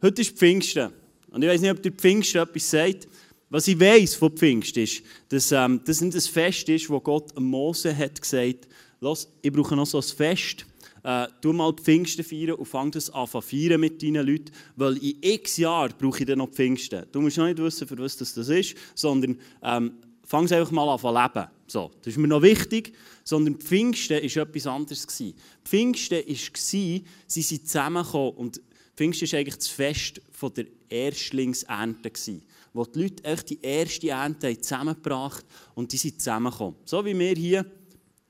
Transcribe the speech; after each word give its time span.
Heute 0.00 0.22
ist 0.22 0.38
Pfingsten. 0.38 0.92
Und 1.30 1.42
ich 1.42 1.48
weiß 1.48 1.60
nicht, 1.60 1.72
ob 1.72 1.82
der 1.82 1.90
Pfingsten 1.90 2.40
etwas 2.40 2.70
sagt. 2.70 3.08
Was 3.50 3.66
ich 3.66 3.80
weiß 3.80 4.14
von 4.14 4.30
Pfingsten 4.30 4.84
ist, 4.84 5.02
dass 5.28 5.50
ähm, 5.50 5.80
das 5.84 6.00
nicht 6.00 6.14
ein 6.14 6.20
Fest 6.20 6.68
ist, 6.68 6.88
wo 6.88 7.00
Gott 7.00 7.36
Mose 7.40 7.96
hat 7.96 8.20
gesagt, 8.20 8.68
Los, 9.00 9.28
ich 9.42 9.50
brauche 9.50 9.74
noch 9.74 9.86
so 9.86 9.98
ein 9.98 10.04
Fest. 10.04 10.66
Äh, 11.02 11.26
tu 11.40 11.52
mal 11.52 11.72
Pfingsten 11.72 12.24
feiern 12.24 12.52
und 12.52 12.66
fang 12.66 12.92
das 12.92 13.10
an 13.10 13.26
zu 13.26 13.40
feiern 13.40 13.80
mit 13.80 14.00
deinen 14.00 14.24
Leuten, 14.24 14.52
weil 14.76 14.98
in 14.98 15.16
x 15.20 15.56
Jahren 15.56 15.92
brauche 15.98 16.20
ich 16.20 16.26
dann 16.26 16.38
noch 16.38 16.50
Pfingsten. 16.50 17.04
Du 17.10 17.20
musst 17.20 17.36
noch 17.36 17.46
nicht 17.46 17.58
wissen, 17.58 17.88
für 17.88 17.98
was 17.98 18.16
das 18.16 18.36
ist, 18.36 18.76
sondern 18.94 19.36
ähm, 19.64 19.94
fang 20.22 20.44
es 20.44 20.52
einfach 20.52 20.70
mal 20.70 20.88
an 20.88 21.00
zu 21.00 21.08
leben. 21.08 21.50
So, 21.66 21.90
das 22.02 22.12
ist 22.12 22.18
mir 22.18 22.28
noch 22.28 22.42
wichtig, 22.42 22.92
sondern 23.24 23.56
Pfingsten 23.56 24.22
war 24.22 24.42
etwas 24.42 24.66
anderes. 24.66 25.06
Pfingsten 25.64 26.18
war, 26.18 26.36
sie 27.26 27.42
sind 27.42 27.66
zusammengekommen 27.66 28.34
und 28.34 28.60
Pfingsten 28.98 29.30
war 29.30 29.38
eigentlich 29.38 29.58
das 29.58 29.68
Fest 29.68 30.20
der 30.56 30.66
Erstlingsernte, 30.88 32.10
wo 32.72 32.84
die 32.84 33.02
Leute 33.02 33.24
echt 33.24 33.50
die 33.50 33.60
erste 33.62 34.08
Ernte 34.08 34.60
zusammengebracht 34.60 35.44
haben 35.44 35.72
und 35.76 35.92
die 35.92 35.96
sind 35.96 36.20
zusammengekommen. 36.20 36.74
So 36.84 37.04
wie 37.04 37.16
wir 37.16 37.34
hier 37.34 37.60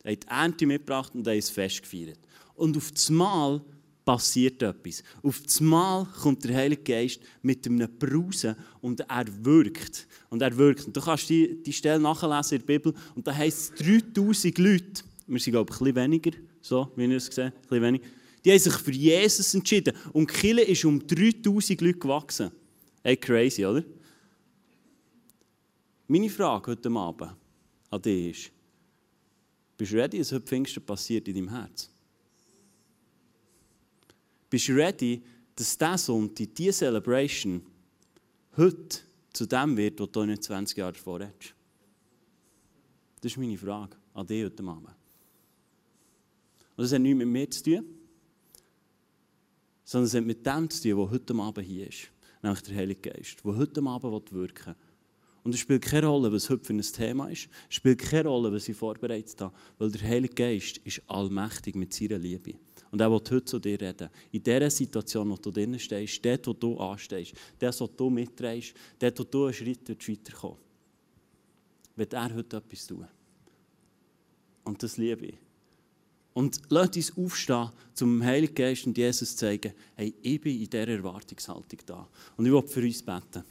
haben 0.04 0.20
die 0.20 0.26
Ernte 0.28 0.66
mitgebracht 0.66 1.14
und 1.14 1.26
haben 1.26 1.36
ein 1.36 1.42
Fest 1.42 1.80
gefeiert. 1.80 2.18
Und 2.54 2.76
auf 2.76 2.92
das 2.92 3.08
Mal 3.08 3.62
passiert 4.04 4.62
etwas. 4.62 5.02
Auf 5.22 5.40
das 5.40 5.58
Mal 5.60 6.06
kommt 6.20 6.44
der 6.44 6.54
Heilige 6.54 6.82
Geist 6.82 7.20
mit 7.40 7.66
einem 7.66 7.88
Brausen 7.98 8.54
und 8.82 9.00
er 9.00 9.24
wirkt. 9.42 10.06
Und 10.28 10.42
er 10.42 10.54
wirkt. 10.54 10.86
Und 10.86 10.94
du 10.94 11.00
kannst 11.00 11.30
die, 11.30 11.62
die 11.62 11.72
Stelle 11.72 11.98
nachlesen 11.98 12.58
in 12.58 12.66
der 12.66 12.78
Bibel 12.78 12.94
und 13.14 13.26
da 13.26 13.34
heisst 13.34 13.72
es 13.80 13.86
3000 13.86 14.58
Leute, 14.58 15.02
wir 15.26 15.40
sind 15.40 15.52
glaube 15.54 15.72
ich 15.72 15.80
ein 15.80 15.84
bisschen 15.84 15.96
weniger, 15.96 16.30
so 16.60 16.92
wie 16.94 17.06
ihr 17.06 17.16
es 17.16 17.30
gesehen 17.30 17.54
ein 17.54 17.60
bisschen 17.62 17.82
weniger, 17.82 18.04
die 18.48 18.52
haben 18.52 18.60
sich 18.60 18.74
für 18.76 18.92
Jesus 18.92 19.52
entschieden. 19.52 19.94
Und 20.14 20.30
die 20.30 20.34
Kirche 20.34 20.62
ist 20.62 20.84
um 20.86 21.06
3000 21.06 21.82
Leute 21.82 21.98
gewachsen. 21.98 22.50
Hey, 23.02 23.14
crazy, 23.14 23.66
oder? 23.66 23.84
Meine 26.06 26.30
Frage 26.30 26.70
heute 26.70 26.90
Abend 26.90 27.34
an 27.90 28.00
dich 28.00 28.30
ist, 28.30 28.52
bist 29.76 29.92
du 29.92 29.96
ready, 29.96 30.16
dass 30.16 30.32
heute 30.32 30.46
Pfingsten 30.46 30.82
passiert 30.82 31.28
in 31.28 31.34
deinem 31.34 31.50
Herz? 31.50 31.90
Bist 34.48 34.68
du 34.68 34.72
ready, 34.72 35.22
dass 35.54 35.76
dieser 35.76 35.98
Sonntag, 35.98 36.54
diese 36.54 36.72
Celebration, 36.72 37.60
heute 38.56 39.00
zu 39.30 39.44
dem 39.44 39.76
wird, 39.76 40.00
was 40.00 40.10
du 40.10 40.22
in 40.22 40.40
20 40.40 40.78
Jahren 40.78 40.94
davor 40.94 41.20
hast? 41.20 41.54
Das 43.20 43.30
ist 43.30 43.36
meine 43.36 43.58
Frage 43.58 43.94
an 44.14 44.26
dich 44.26 44.42
heute 44.42 44.62
Abend. 44.62 44.88
Und 46.76 46.84
das 46.84 46.92
hat 46.94 47.02
nichts 47.02 47.18
mit 47.18 47.28
mir 47.28 47.50
zu 47.50 47.62
tun, 47.62 47.97
sondern 49.88 50.06
es 50.06 50.14
hat 50.14 50.24
mit 50.26 50.44
dem 50.44 50.68
zu 50.68 50.82
tun, 50.82 50.98
was 50.98 51.10
heute 51.12 51.34
Abend 51.34 51.66
hier 51.66 51.88
ist. 51.88 52.10
Nämlich 52.42 52.62
der 52.62 52.76
Heilige 52.76 53.10
Geist, 53.10 53.42
der 53.42 53.56
heute 53.56 53.82
Abend 53.82 54.32
wirken 54.32 54.66
will. 54.66 54.74
Und 55.44 55.54
es 55.54 55.60
spielt 55.60 55.80
keine 55.80 56.08
Rolle, 56.08 56.30
was 56.30 56.50
heute 56.50 56.62
für 56.62 56.74
ein 56.74 56.82
Thema 56.82 57.28
ist. 57.30 57.48
Es 57.70 57.76
spielt 57.76 57.98
keine 57.98 58.28
Rolle, 58.28 58.52
was 58.52 58.68
ich 58.68 58.76
vorbereitet 58.76 59.40
habe. 59.40 59.54
Weil 59.78 59.90
der 59.90 60.02
Heilige 60.02 60.34
Geist 60.34 60.76
ist 60.84 61.00
allmächtig 61.06 61.74
mit 61.74 61.94
seiner 61.94 62.18
Liebe. 62.18 62.56
Und 62.90 63.00
er 63.00 63.10
will 63.10 63.16
heute 63.16 63.44
zu 63.46 63.58
dir 63.58 63.80
reden. 63.80 64.10
In 64.30 64.42
dieser 64.42 64.68
Situation, 64.68 65.30
wo 65.30 65.36
du 65.36 65.50
drinnen 65.50 65.78
stehst, 65.78 66.22
dort, 66.22 66.46
wo 66.46 66.52
du 66.52 66.76
anstehst, 66.76 67.32
dort, 67.58 67.80
wo 67.80 67.86
du 67.86 68.10
mitträgst, 68.10 68.74
dort, 68.98 69.18
wo 69.18 69.24
du 69.24 69.44
einen 69.46 69.54
Schritt 69.54 69.88
weiterkommst, 69.88 70.60
wird 71.96 72.12
er 72.12 72.34
heute 72.34 72.58
etwas 72.58 72.86
tun. 72.86 73.08
Und 74.64 74.82
das 74.82 74.98
liebe 74.98 75.28
ich. 75.28 75.47
Und 76.38 76.60
lasst 76.68 76.94
uns 76.94 77.18
aufstehen, 77.18 77.70
zum 77.94 78.22
Heiligen 78.22 78.54
Geist 78.54 78.86
und 78.86 78.96
Jesus 78.96 79.30
zu 79.30 79.38
zeigen, 79.38 79.72
hey, 79.96 80.14
ich 80.22 80.40
bin 80.40 80.60
in 80.60 80.70
dieser 80.70 80.86
Erwartungshaltung 80.86 81.80
da. 81.84 82.08
Und 82.36 82.46
ich 82.46 82.52
will 82.52 82.62
für 82.62 82.80
uns 82.80 83.02
beten. 83.02 83.42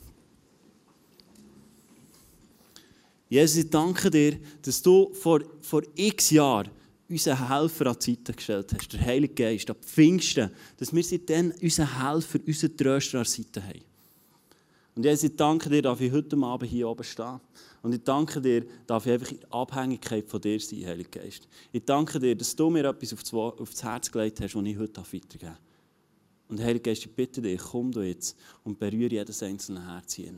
Jesus, 3.27 3.57
ich 3.57 3.69
danke 3.69 4.09
dir, 4.09 4.39
dass 4.61 4.81
du 4.81 5.13
vor, 5.13 5.41
vor 5.59 5.81
x 5.95 6.29
Jahren 6.29 6.69
unseren 7.09 7.49
Helfer 7.49 7.87
an 7.87 7.97
die 7.99 8.11
Seite 8.13 8.31
gestellt 8.31 8.73
hast, 8.73 8.93
der 8.93 9.01
Heilige 9.01 9.33
Geist, 9.33 9.69
ab 9.69 9.83
Pfingsten, 9.83 10.49
dass 10.77 10.95
wir 10.95 11.03
seitdem 11.03 11.51
unseren 11.61 12.01
Helfer, 12.01 12.39
unseren 12.47 12.77
Tröster 12.77 13.17
an 13.17 13.25
der 13.25 13.31
Seite 13.33 13.63
haben. 13.67 13.96
Und 14.97 15.03
Jesus, 15.03 15.25
ich 15.25 15.35
danke 15.35 15.69
dir, 15.69 15.83
dass 15.83 16.01
ich 16.01 16.11
heute 16.11 16.35
Abend 16.37 16.71
hier 16.71 16.89
oben 16.89 17.03
stehe. 17.03 17.39
Und 17.83 17.93
ich 17.93 18.03
danke 18.03 18.41
dir, 18.41 18.65
dass 18.87 19.05
ich 19.05 19.11
einfach 19.11 19.31
in 19.31 19.45
Abhängigkeit 19.51 20.27
von 20.27 20.41
dir 20.41 20.59
sein, 20.59 20.87
Heiliger 20.87 21.21
Geist. 21.21 21.47
Ich 21.71 21.85
danke 21.85 22.19
dir, 22.19 22.35
dass 22.35 22.55
du 22.55 22.71
mir 22.71 22.83
etwas 22.83 23.31
aufs 23.31 23.83
Herz 23.83 24.11
gelegt 24.11 24.41
hast, 24.41 24.55
das 24.55 24.63
ich 24.63 24.77
heute 24.79 24.99
weitergeben 24.99 25.39
darf. 25.39 25.61
Und 26.49 26.59
Heiliger 26.59 26.89
Geist, 26.89 27.05
ich 27.05 27.11
bitte 27.11 27.43
dich, 27.43 27.61
komm 27.61 27.91
du 27.91 28.01
jetzt 28.01 28.35
und 28.63 28.79
berühre 28.79 29.13
jedes 29.13 29.43
einzelne 29.43 29.85
Herz 29.85 30.15
hier 30.15 30.33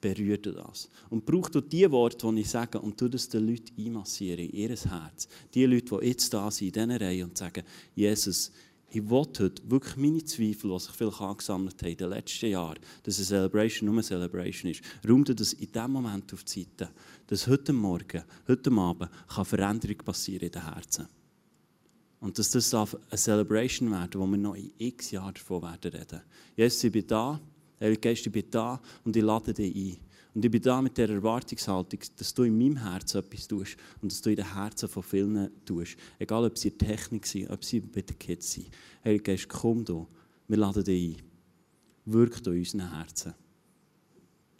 berührt 0.00 0.46
das. 0.46 0.88
Und 1.10 1.24
braucht 1.24 1.54
die 1.72 1.88
Worte, 1.88 2.26
die 2.34 2.40
ich 2.40 2.50
sage, 2.50 2.80
und 2.80 2.98
tu 2.98 3.08
das 3.08 3.28
den 3.28 3.46
Leuten 3.46 3.72
einmassieren, 3.78 4.46
in 4.46 4.52
ihr 4.52 4.70
Herz. 4.70 5.28
Die 5.54 5.64
Leute, 5.64 5.96
die 6.00 6.08
jetzt 6.08 6.34
da 6.34 6.50
sind, 6.50 6.76
in 6.76 6.88
dieser 6.88 7.00
Reihe, 7.00 7.24
und 7.24 7.38
sagen, 7.38 7.62
Jesus, 7.94 8.50
ich 8.94 9.08
will 9.08 9.20
heute 9.20 9.54
wirklich 9.64 9.96
meine 9.96 10.24
Zweifel, 10.24 10.70
die 10.70 10.78
sich 10.78 10.92
vielleicht 10.92 11.20
angesammelt 11.20 11.80
haben 11.80 11.90
in 11.90 11.96
den 11.96 12.10
letzten 12.10 12.50
Jahren, 12.50 12.78
dass 13.02 13.16
eine 13.16 13.26
Celebration 13.26 13.86
nur 13.86 13.94
eine 13.94 14.02
Celebration 14.02 14.70
ist, 14.70 14.82
räum 15.08 15.24
dir 15.24 15.34
das 15.34 15.54
in 15.54 15.72
dem 15.72 15.90
Moment 15.92 16.32
auf 16.34 16.44
die 16.44 16.62
Seite, 16.62 16.90
dass 17.26 17.46
heute 17.46 17.72
Morgen, 17.72 18.22
heute 18.46 18.70
Abend 18.70 19.10
kann 19.28 19.44
Veränderung 19.46 19.96
passieren 19.96 20.46
in 20.46 20.52
den 20.52 20.74
Herzen. 20.74 21.08
Und 22.20 22.38
dass 22.38 22.50
das 22.50 22.74
eine 22.74 22.86
Celebration 23.14 23.90
werden, 23.90 24.20
wo 24.20 24.26
wir 24.26 24.38
noch 24.38 24.54
in 24.54 24.72
x 24.78 25.10
Jahren 25.10 25.34
davon 25.34 25.62
werden 25.62 25.90
reden. 25.90 26.20
Jesus, 26.54 26.84
ich 26.84 26.92
bin 26.92 27.06
da. 27.06 27.40
Heilige 27.80 28.00
Geist, 28.00 28.26
ich 28.26 28.32
bin 28.32 28.44
da 28.50 28.80
und 29.04 29.16
ich 29.16 29.22
lade 29.22 29.54
dich 29.54 29.74
ein. 29.74 30.11
Und 30.34 30.44
ich 30.44 30.50
bin 30.50 30.62
da 30.62 30.80
mit 30.80 30.96
der 30.96 31.10
Erwartungshaltung, 31.10 32.00
dass 32.16 32.32
du 32.32 32.44
in 32.44 32.56
meinem 32.56 32.76
Herzen 32.76 33.18
etwas 33.18 33.46
tust 33.46 33.76
und 34.00 34.10
dass 34.10 34.22
du 34.22 34.30
in 34.30 34.36
den 34.36 34.54
Herzen 34.54 34.88
von 34.88 35.02
vielen 35.02 35.50
tust. 35.64 35.96
Egal, 36.18 36.44
ob 36.44 36.56
sie 36.56 36.68
in 36.68 36.78
der 36.78 36.88
Technik 36.88 37.26
sind, 37.26 37.50
ob 37.50 37.62
sie 37.64 37.80
bei 37.80 38.00
den 38.00 38.18
Kids 38.18 38.52
sind. 38.52 38.68
Heilige 39.04 39.24
Geist, 39.24 39.48
komm 39.48 39.84
du. 39.84 40.06
Wir 40.48 40.56
laden 40.56 40.84
dich 40.84 41.18
ein. 41.18 41.22
Wirk 42.06 42.46
in 42.46 42.58
unseren 42.58 42.94
Herzen. 42.94 43.34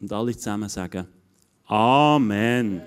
Und 0.00 0.12
alle 0.12 0.36
zusammen 0.36 0.68
sagen 0.68 1.06
Amen. 1.64 2.82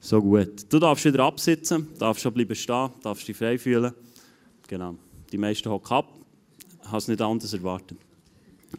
So 0.00 0.20
gut. 0.20 0.70
Du 0.70 0.78
darfst 0.78 1.04
wieder 1.06 1.24
absitzen, 1.24 1.88
darfst 1.98 2.22
schon 2.22 2.34
bleiben 2.34 2.54
stehen, 2.54 2.90
darfst 3.02 3.26
dich 3.26 3.36
frei 3.36 3.56
fühlen. 3.56 3.94
Genau. 4.68 4.96
Die 5.32 5.38
meisten 5.38 5.70
hocken 5.70 5.96
ab. 5.96 6.12
Es 6.94 7.08
nicht 7.08 7.22
anders 7.22 7.54
erwartet. 7.54 7.96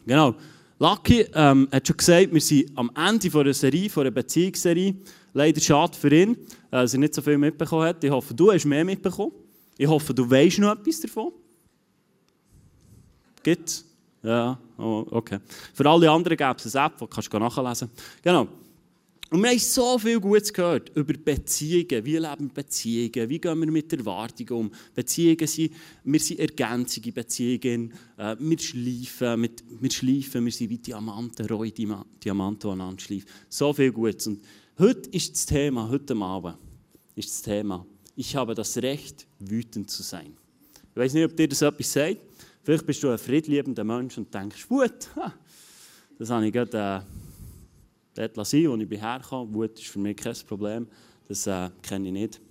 Genau. 0.06 0.36
Lucky 0.78 1.26
ähm, 1.34 1.68
hat 1.72 1.88
schon 1.88 1.98
gesagt, 1.98 2.34
wir 2.34 2.42
sind 2.42 2.78
am 2.78 2.92
Ende 2.96 3.40
einer 3.40 3.54
Serie, 3.54 3.90
von 3.90 4.02
einer 4.02 4.12
Beziehungsserie. 4.12 4.96
Leider 5.34 5.62
schade 5.62 5.98
für 5.98 6.14
ihn, 6.14 6.34
äh, 6.34 6.38
dass 6.72 6.94
er 6.94 7.00
nicht 7.00 7.14
so 7.14 7.22
viel 7.22 7.38
mitbekommen 7.38 7.86
hat. 7.86 8.04
Ich 8.04 8.12
hoffe, 8.12 8.34
du 8.34 8.52
hast 8.52 8.66
mehr 8.66 8.84
mitbekommen. 8.84 9.32
Ich 9.78 9.88
hoffe, 9.88 10.14
du 10.14 10.30
weißt 10.30 10.60
noch 10.60 10.74
etwas 10.78 11.00
davon. 11.02 11.32
Gibt 13.44 13.86
Ja, 14.24 14.58
oh, 14.78 15.06
okay. 15.12 15.40
Für 15.74 15.86
alle 15.90 16.10
anderen 16.10 16.36
gäbe 16.36 16.56
es 16.58 16.76
eine 16.76 16.88
App, 16.88 16.98
die 16.98 17.08
kannst 17.08 17.32
du 17.32 17.40
nachlesen 17.40 17.90
Genau. 18.22 18.48
Und 19.36 19.44
wir 19.44 19.50
haben 19.50 19.60
so 19.60 20.00
viel 20.00 20.18
Gutes 20.22 20.54
gehört 20.54 20.96
über 20.96 21.14
Beziehungen. 21.14 22.06
Wie 22.06 22.16
leben 22.16 22.50
Beziehungen? 22.54 23.30
Wie 23.30 23.38
gehen 23.38 23.60
wir 23.60 23.70
mit 23.70 23.92
Erwartungen 23.92 24.50
um? 24.52 24.72
Beziehungen 24.94 25.46
sind, 25.46 25.74
wir 26.06 26.20
sind 26.22 26.40
ergänzende 26.40 27.12
Beziehungen. 27.12 27.94
Äh, 28.16 28.38
wir 28.40 28.60
schleifen, 28.60 29.42
mit, 29.42 29.62
wir 29.82 29.92
schleifen, 29.92 30.46
wir 30.46 30.54
sind 30.54 30.70
wie 30.70 30.78
Diamanten, 30.78 31.46
rohe 31.48 31.70
Diamanten, 31.70 32.16
die 32.24 32.30
aneinander 32.32 33.02
schleifen. 33.02 33.28
So 33.50 33.74
viel 33.74 33.92
Gutes. 33.92 34.26
Und 34.28 34.42
heute 34.80 35.10
ist 35.10 35.34
das 35.34 35.46
Thema, 35.46 35.90
heute 35.90 36.16
Abend, 36.16 36.56
ist 37.16 37.28
das 37.32 37.42
Thema, 37.42 37.86
ich 38.16 38.38
habe 38.38 38.56
das 38.56 38.78
Recht, 38.78 39.28
wütend 39.40 39.90
zu 39.90 40.02
sein. 40.02 40.32
Ich 40.92 40.96
weiß 40.96 41.14
nicht, 41.14 41.26
ob 41.26 41.36
dir 41.36 41.50
das 41.50 41.62
etwas 41.62 41.92
sagt. 41.92 42.22
Vielleicht 42.64 42.86
bist 42.86 43.04
du 43.04 43.10
ein 43.10 43.18
friedliebender 43.18 43.84
Mensch 43.84 44.18
und 44.18 44.34
denkst, 44.34 44.70
Wut, 44.70 45.10
das 46.18 46.30
habe 46.30 46.48
ich 46.48 46.54
gerade... 46.54 47.04
Äh, 47.06 47.25
dort 48.16 48.48
sein, 48.48 48.70
wo 48.70 48.76
ich 48.76 49.02
herkam. 49.02 49.54
Wut 49.54 49.80
ist 49.80 49.88
für 49.88 50.00
mich 50.00 50.18
kein 50.18 50.36
Problem, 50.48 50.88
das 51.28 51.46
äh, 51.48 51.70
kenne 51.82 52.08
ich 52.08 52.14
nicht. 52.14 52.42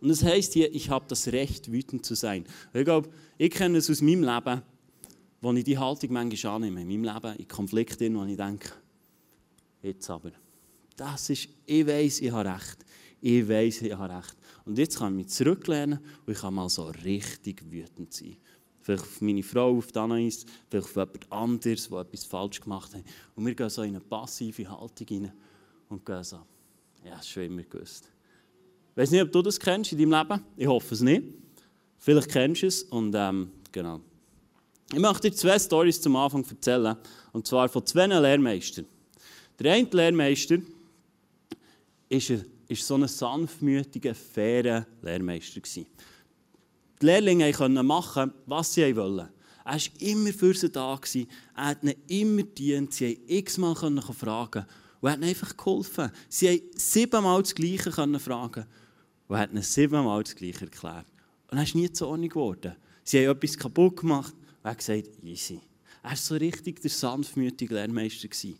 Und 0.00 0.08
das 0.08 0.22
heisst 0.22 0.54
hier, 0.54 0.72
ich 0.74 0.90
habe 0.90 1.04
das 1.08 1.28
Recht, 1.28 1.70
wütend 1.70 2.04
zu 2.04 2.14
sein. 2.14 2.44
Ich 2.72 2.84
glaube, 2.84 3.08
ich 3.38 3.50
kenne 3.50 3.78
es 3.78 3.90
aus 3.90 4.02
meinem 4.02 4.24
Leben, 4.24 4.62
wo 5.40 5.52
ich 5.52 5.64
die 5.64 5.78
Haltung 5.78 6.12
manchmal 6.12 6.56
annehme. 6.56 6.82
In 6.82 6.88
meinem 6.88 7.04
Leben, 7.04 7.36
in 7.36 7.48
Konflikten, 7.48 8.16
wo 8.16 8.24
ich 8.24 8.36
denke, 8.36 8.70
jetzt 9.82 10.10
aber, 10.10 10.32
das 10.96 11.30
ist, 11.30 11.48
ich 11.64 11.86
weiß, 11.86 12.20
ich 12.20 12.30
habe 12.30 12.50
Recht. 12.50 12.78
Ich 13.20 13.48
weiß, 13.48 13.82
ich 13.82 13.92
habe 13.96 14.14
Recht. 14.14 14.36
Und 14.64 14.78
jetzt 14.78 14.98
kann 14.98 15.12
ich 15.12 15.24
mich 15.24 15.28
zurücklehnen 15.28 15.98
und 16.26 16.32
ich 16.32 16.38
kann 16.38 16.54
mal 16.54 16.68
so 16.68 16.86
richtig 17.04 17.70
wütend 17.70 18.12
sein 18.12 18.36
vielleicht 18.86 19.02
auf 19.02 19.20
meine 19.20 19.42
Frau, 19.42 19.76
auf 19.76 19.94
Anais, 19.96 20.46
vielleicht 20.70 20.86
auf 20.86 20.94
jemand 20.94 21.32
anderes, 21.32 21.88
der 21.88 21.98
etwas 21.98 22.24
falsch 22.24 22.60
gemacht 22.60 22.94
hat. 22.94 23.02
Und 23.34 23.44
wir 23.44 23.54
gehen 23.54 23.68
so 23.68 23.82
in 23.82 23.96
eine 23.96 24.00
passive 24.00 24.70
Haltung 24.70 25.06
rein 25.10 25.32
und 25.88 26.06
gehen 26.06 26.22
so, 26.22 26.36
ja, 27.04 27.16
das 27.16 27.22
ist 27.22 27.30
schon 27.30 27.42
immer 27.42 27.62
gewusst. 27.64 28.08
Ich 28.92 28.96
weiß 28.96 29.10
nicht, 29.10 29.22
ob 29.22 29.32
du 29.32 29.42
das 29.42 29.58
kennst 29.58 29.90
in 29.92 29.98
deinem 29.98 30.12
Leben. 30.12 30.44
Ich 30.56 30.68
hoffe 30.68 30.94
es 30.94 31.00
nicht. 31.00 31.24
Vielleicht 31.98 32.30
kennst 32.30 32.62
du 32.62 32.66
es 32.68 32.82
und 32.84 33.12
ähm, 33.16 33.50
genau. 33.72 34.00
Ich 34.92 35.00
möchte 35.00 35.30
dir 35.30 35.36
zwei 35.36 35.58
Stories 35.58 36.00
zum 36.00 36.14
Anfang 36.14 36.44
erzählen. 36.48 36.96
Und 37.32 37.44
zwar 37.44 37.68
von 37.68 37.84
zwei 37.84 38.06
Lehrmeistern. 38.06 38.86
Der 39.58 39.72
eine 39.72 39.88
Lehrmeister 39.90 40.58
ist, 42.08 42.30
ein, 42.30 42.44
ist 42.68 42.86
so 42.86 42.94
ein 42.94 43.08
sanftmütiger, 43.08 44.14
fairer 44.14 44.86
Lehrmeister. 45.02 45.60
Gewesen. 45.60 45.86
Die 47.00 47.06
Lehrlinge 47.06 47.52
konnten 47.52 47.86
machen, 47.86 48.32
was 48.46 48.72
sie 48.72 48.96
wollten. 48.96 49.28
Er 49.64 49.72
war 49.72 49.80
immer 49.98 50.32
für 50.32 50.54
sie 50.54 50.70
da. 50.70 50.98
Er 51.54 51.64
hat 51.64 51.82
ihnen 51.82 51.94
immer 52.06 52.42
gedient. 52.42 52.94
Sie 52.94 53.16
konnten 53.16 53.32
x-mal 53.32 53.74
fragen. 53.74 54.64
Und 55.00 55.08
er 55.08 55.12
hat 55.12 55.18
ihnen 55.18 55.28
einfach 55.28 55.56
geholfen. 55.56 56.10
Sie 56.28 56.58
konnten 56.58 56.78
siebenmal 56.78 57.42
das 57.42 57.54
Gleiche 57.54 57.90
fragen. 57.90 58.66
Und 59.28 59.36
er 59.36 59.40
hat 59.40 59.52
ihnen 59.52 59.62
siebenmal 59.62 60.22
das 60.22 60.36
Gleiche 60.36 60.64
erklärt. 60.64 61.06
Und 61.50 61.58
er 61.58 61.64
ist 61.64 61.74
nie 61.74 61.92
zu 61.92 62.06
Ordnung 62.06 62.28
geworden. 62.28 62.76
Sie 63.04 63.26
haben 63.26 63.36
etwas 63.36 63.58
kaputt 63.58 63.96
gemacht. 63.98 64.34
Und 64.34 64.64
er 64.64 64.70
hat 64.70 64.78
gesagt, 64.78 65.10
easy. 65.22 65.60
Er 66.02 66.10
war 66.10 66.16
so 66.16 66.36
richtig 66.36 66.80
der 66.80 66.90
sanftmütige 66.90 67.74
Lehrmeister. 67.74 68.28
Er 68.28 68.54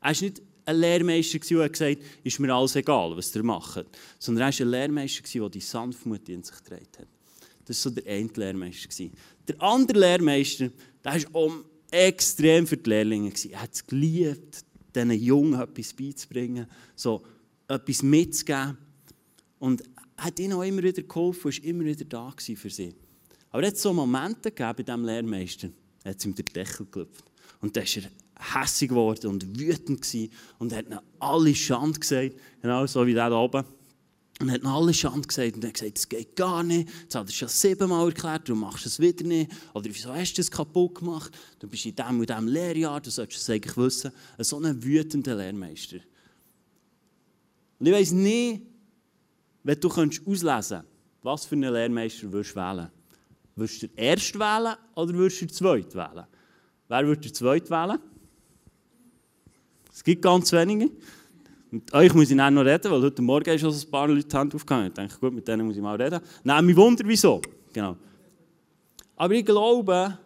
war 0.00 0.10
nicht 0.10 0.42
ein 0.64 0.76
Lehrmeister, 0.76 1.38
der 1.38 1.68
gesagt 1.68 1.80
hat, 1.80 2.06
ist 2.24 2.40
mir 2.40 2.54
alles 2.54 2.76
egal, 2.76 3.16
was 3.16 3.34
ihr 3.36 3.42
macht. 3.42 3.84
Sondern 4.18 4.50
er 4.50 4.52
war 4.52 4.66
ein 4.66 4.70
Lehrmeister, 4.70 5.38
der 5.38 5.48
die 5.50 5.60
Sanftmut 5.60 6.28
in 6.28 6.42
sich 6.42 6.56
getragen 6.56 6.86
hat. 6.98 7.08
Das 7.72 7.86
war 7.86 7.92
so 7.92 8.00
der 8.00 8.12
eine 8.12 8.28
Lehrmeister. 8.34 9.08
Der 9.48 9.62
andere 9.62 9.98
Lehrmeister, 9.98 10.68
der 11.02 11.22
war 11.32 11.64
extrem 11.90 12.66
für 12.66 12.76
die 12.76 12.90
Lehrlinge. 12.90 13.32
Er 13.50 13.62
hat 13.62 13.72
es 13.72 13.86
geliebt, 13.86 14.62
diesen 14.94 15.10
Jungen 15.12 15.58
etwas 15.58 15.94
beizubringen, 15.94 16.66
so 16.94 17.22
etwas 17.66 18.02
mitzugeben. 18.02 18.76
Und 19.58 19.82
hat 20.18 20.38
ihnen 20.38 20.52
auch 20.52 20.62
immer 20.62 20.82
wieder 20.82 21.02
geholfen 21.02 21.46
und 21.46 21.58
war 21.58 21.64
immer 21.64 21.84
wieder 21.84 22.04
da 22.04 22.34
für 22.36 22.70
sie. 22.70 22.94
Aber 23.50 23.62
es 23.62 23.68
hat 23.70 23.78
so 23.78 23.92
Momente 23.94 24.50
gegeben 24.50 24.74
bei 24.76 24.82
diesem 24.82 25.04
Lehrmeister, 25.04 25.68
er 26.04 26.10
hat 26.10 26.24
ihm 26.24 26.34
den 26.34 26.44
Deckel 26.44 26.84
geklopft. 26.84 27.24
Und 27.62 27.74
dann 27.74 27.84
ist 27.84 27.96
er 27.96 28.10
hässig 28.54 28.90
geworden 28.90 29.28
und 29.28 29.58
wütend 29.58 30.02
gewesen 30.02 30.30
und 30.58 30.74
hat 30.74 30.86
ihnen 30.86 30.98
alle 31.18 31.54
Schande 31.54 31.98
gesagt, 31.98 32.34
genau 32.60 32.86
so 32.86 33.06
wie 33.06 33.14
der 33.14 33.30
da 33.30 33.36
oben. 33.36 33.64
Und 34.40 34.50
hat 34.50 34.62
ihnen 34.62 34.72
alle 34.72 34.94
Schande 34.94 35.28
gesagt 35.28 35.56
und 35.56 35.64
hat 35.64 35.74
gesagt, 35.74 35.98
es 35.98 36.08
geht 36.08 36.34
gar 36.34 36.62
nicht, 36.62 36.88
jetzt 37.02 37.14
hat 37.14 37.28
er 37.28 37.32
schon 37.32 37.48
siebenmal 37.48 38.08
erklärt, 38.08 38.48
du 38.48 38.54
machst 38.54 38.86
es 38.86 38.98
wieder 38.98 39.24
nicht. 39.24 39.52
Oder 39.74 39.86
wieso 39.86 40.12
hast 40.12 40.34
du 40.34 40.40
es 40.40 40.50
kaputt 40.50 40.96
gemacht? 40.96 41.36
Du 41.60 41.68
bist 41.68 41.86
in 41.86 41.94
diesem 41.94 42.18
und 42.18 42.28
diesem 42.28 42.48
Lehrjahr, 42.48 43.00
du 43.00 43.10
solltest 43.10 43.42
es 43.42 43.50
eigentlich 43.50 43.76
wissen. 43.76 44.10
So 44.38 44.58
ein 44.58 44.82
wütender 44.82 45.36
Lehrmeister. 45.36 45.98
Und 47.78 47.86
ich 47.86 47.92
weiss 47.92 48.10
nicht, 48.12 48.62
wenn 49.62 49.78
du 49.78 49.88
auslesen 49.88 50.22
könntest, 50.24 50.84
was 51.22 51.44
für 51.44 51.54
einen 51.54 51.72
Lehrmeister 51.72 52.26
du 52.26 52.32
wählen 52.32 52.54
würdest. 52.54 52.92
Würdest 53.54 53.82
du 53.82 53.88
den 53.88 53.98
ersten 53.98 54.40
wählen 54.40 54.76
oder 54.94 55.14
würdest 55.14 55.42
du 55.42 55.46
den 55.46 55.52
zweiten 55.52 55.94
wählen? 55.94 56.26
Wer 56.88 57.06
würde 57.06 57.20
den 57.20 57.34
zweiten 57.34 57.70
wählen? 57.70 57.98
Es 59.92 60.02
gibt 60.02 60.22
ganz 60.22 60.52
wenige. 60.52 60.90
Mit 61.72 61.90
euch 61.94 62.12
muss 62.12 62.30
ich 62.30 62.36
noch 62.36 62.48
reden, 62.48 62.92
weil 62.92 63.00
heute 63.00 63.22
Morgen 63.22 63.58
schon 63.58 63.72
ein 63.72 63.90
paar 63.90 64.06
Leute 64.06 64.28
die 64.28 64.36
Hand 64.36 64.54
aufgehangen. 64.54 64.88
Ich 64.88 64.92
denke, 64.92 65.18
gut, 65.18 65.32
mit 65.32 65.48
denen 65.48 65.66
muss 65.66 65.74
ich 65.74 65.80
mal 65.80 65.96
reden. 65.96 66.20
Nein, 66.44 66.66
mich 66.66 66.76
wundert, 66.76 67.08
wieso. 67.08 67.40
Genau. 67.72 67.96
Aber 69.16 69.32
ich 69.32 69.46
glaube, 69.46 70.18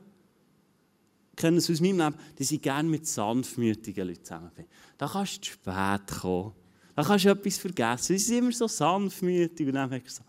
ich 1.31 1.37
kenne 1.37 1.59
es 1.59 1.71
aus 1.71 1.81
meinem 1.81 1.99
Leben, 1.99 2.17
dass 2.37 2.51
ich 2.51 2.61
gerne 2.61 2.89
mit 2.89 3.07
sanftmütigen 3.07 4.09
Leuten 4.09 4.25
zusammen 4.25 4.51
bin. 4.57 4.65
Da 4.99 5.07
kannst 5.07 5.37
du 5.37 5.41
zu 5.43 5.53
spät 5.53 6.21
kommen. 6.21 6.53
Da 6.97 7.05
kannst 7.05 7.25
du 7.25 7.29
etwas 7.29 7.59
vergessen. 7.59 8.03
Sie 8.03 8.19
sind 8.19 8.39
immer 8.39 8.51
so 8.51 8.67
sanftmütig 8.67 9.69
und 9.69 9.75
dann 9.75 9.89
denke 9.89 10.09
ich 10.09 10.15
so, 10.15 10.25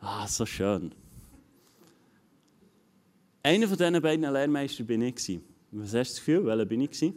ah, 0.00 0.28
so 0.28 0.44
schön. 0.44 0.92
Einer 3.42 3.66
von 3.66 3.78
diesen 3.78 4.02
beiden 4.02 4.30
Lehrmeistern 4.30 4.86
bin 4.86 5.00
ich. 5.00 5.40
Was 5.70 5.84
hast 5.84 5.92
du 5.92 5.98
das 5.98 6.14
Gefühl? 6.16 6.44
Welcher 6.44 6.66
bin 6.66 6.82
ich? 6.82 7.14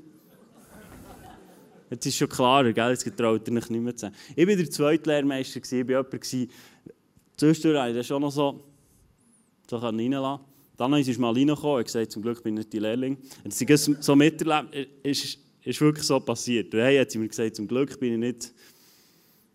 Jetzt 1.92 2.06
ist 2.06 2.16
schon 2.16 2.30
klarer, 2.30 2.72
gell? 2.72 2.90
jetzt 2.90 3.04
getraut 3.04 3.46
er 3.46 3.54
nicht 3.54 3.70
mehr 3.70 3.96
zu. 3.96 4.10
Ich 4.34 4.48
war 4.48 4.56
der 4.56 4.72
zweite 4.72 5.10
Lehrmeister, 5.10 5.60
ich 5.60 5.72
war 5.72 5.78
jemand, 5.78 6.24
zwischendurch 7.36 7.80
habe 7.80 7.90
ich 7.90 7.98
das 7.98 8.08
schon 8.08 8.22
noch 8.22 8.32
so, 8.32 8.64
so 9.70 9.76
reinlassen 9.76 10.46
Dann 10.78 10.94
ist 10.94 11.20
mal 11.20 11.34
reingekommen 11.34 11.78
und 11.80 11.84
gesagt, 11.84 12.14
zum 12.14 12.22
Glück 12.22 12.42
bin 12.42 12.56
ich 12.56 12.60
nicht 12.60 12.74
die 12.74 12.80
Lehrling. 12.80 13.18
Und 13.44 13.54
sie 13.54 13.68
so 13.76 14.16
miterlebt, 14.16 14.88
ist, 15.04 15.38
ist 15.64 15.82
wirklich 15.82 16.08
so 16.08 16.18
passiert. 16.22 16.74
Und 16.74 16.80
hey, 16.80 16.98
hat 16.98 17.12
sie 17.12 17.18
mir 17.18 17.28
gesagt, 17.28 17.58
zum 17.58 17.68
Glück 17.68 18.00
bin 18.00 18.14
ich 18.14 18.20
nicht 18.20 18.54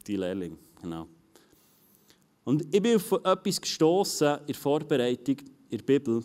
die 0.07 0.17
Lehrling. 0.17 0.59
Genau. 0.83 1.09
Und 2.45 2.67
ich 2.71 2.83
bin 2.83 2.97
auf 2.97 3.13
etwas 3.13 3.61
gestoßen 3.61 4.41
in 4.41 4.47
der 4.47 4.55
Vorbereitung 4.55 5.37
in 5.71 5.79
der 5.79 5.85
Bibel, 5.85 6.23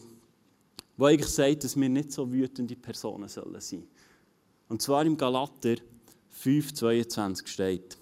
wo 0.98 1.06
eigentlich 1.06 1.32
sagt, 1.32 1.64
dass 1.64 1.80
wir 1.80 1.88
nicht 1.88 2.12
so 2.12 2.30
wütende 2.30 2.76
Personen 2.76 3.30
sollen 3.30 3.62
sein. 3.62 3.88
Und 4.68 4.82
zwar 4.82 5.06
im 5.06 5.18
Galater 5.18 5.76
5,22 6.44 7.48
steht. 7.48 7.98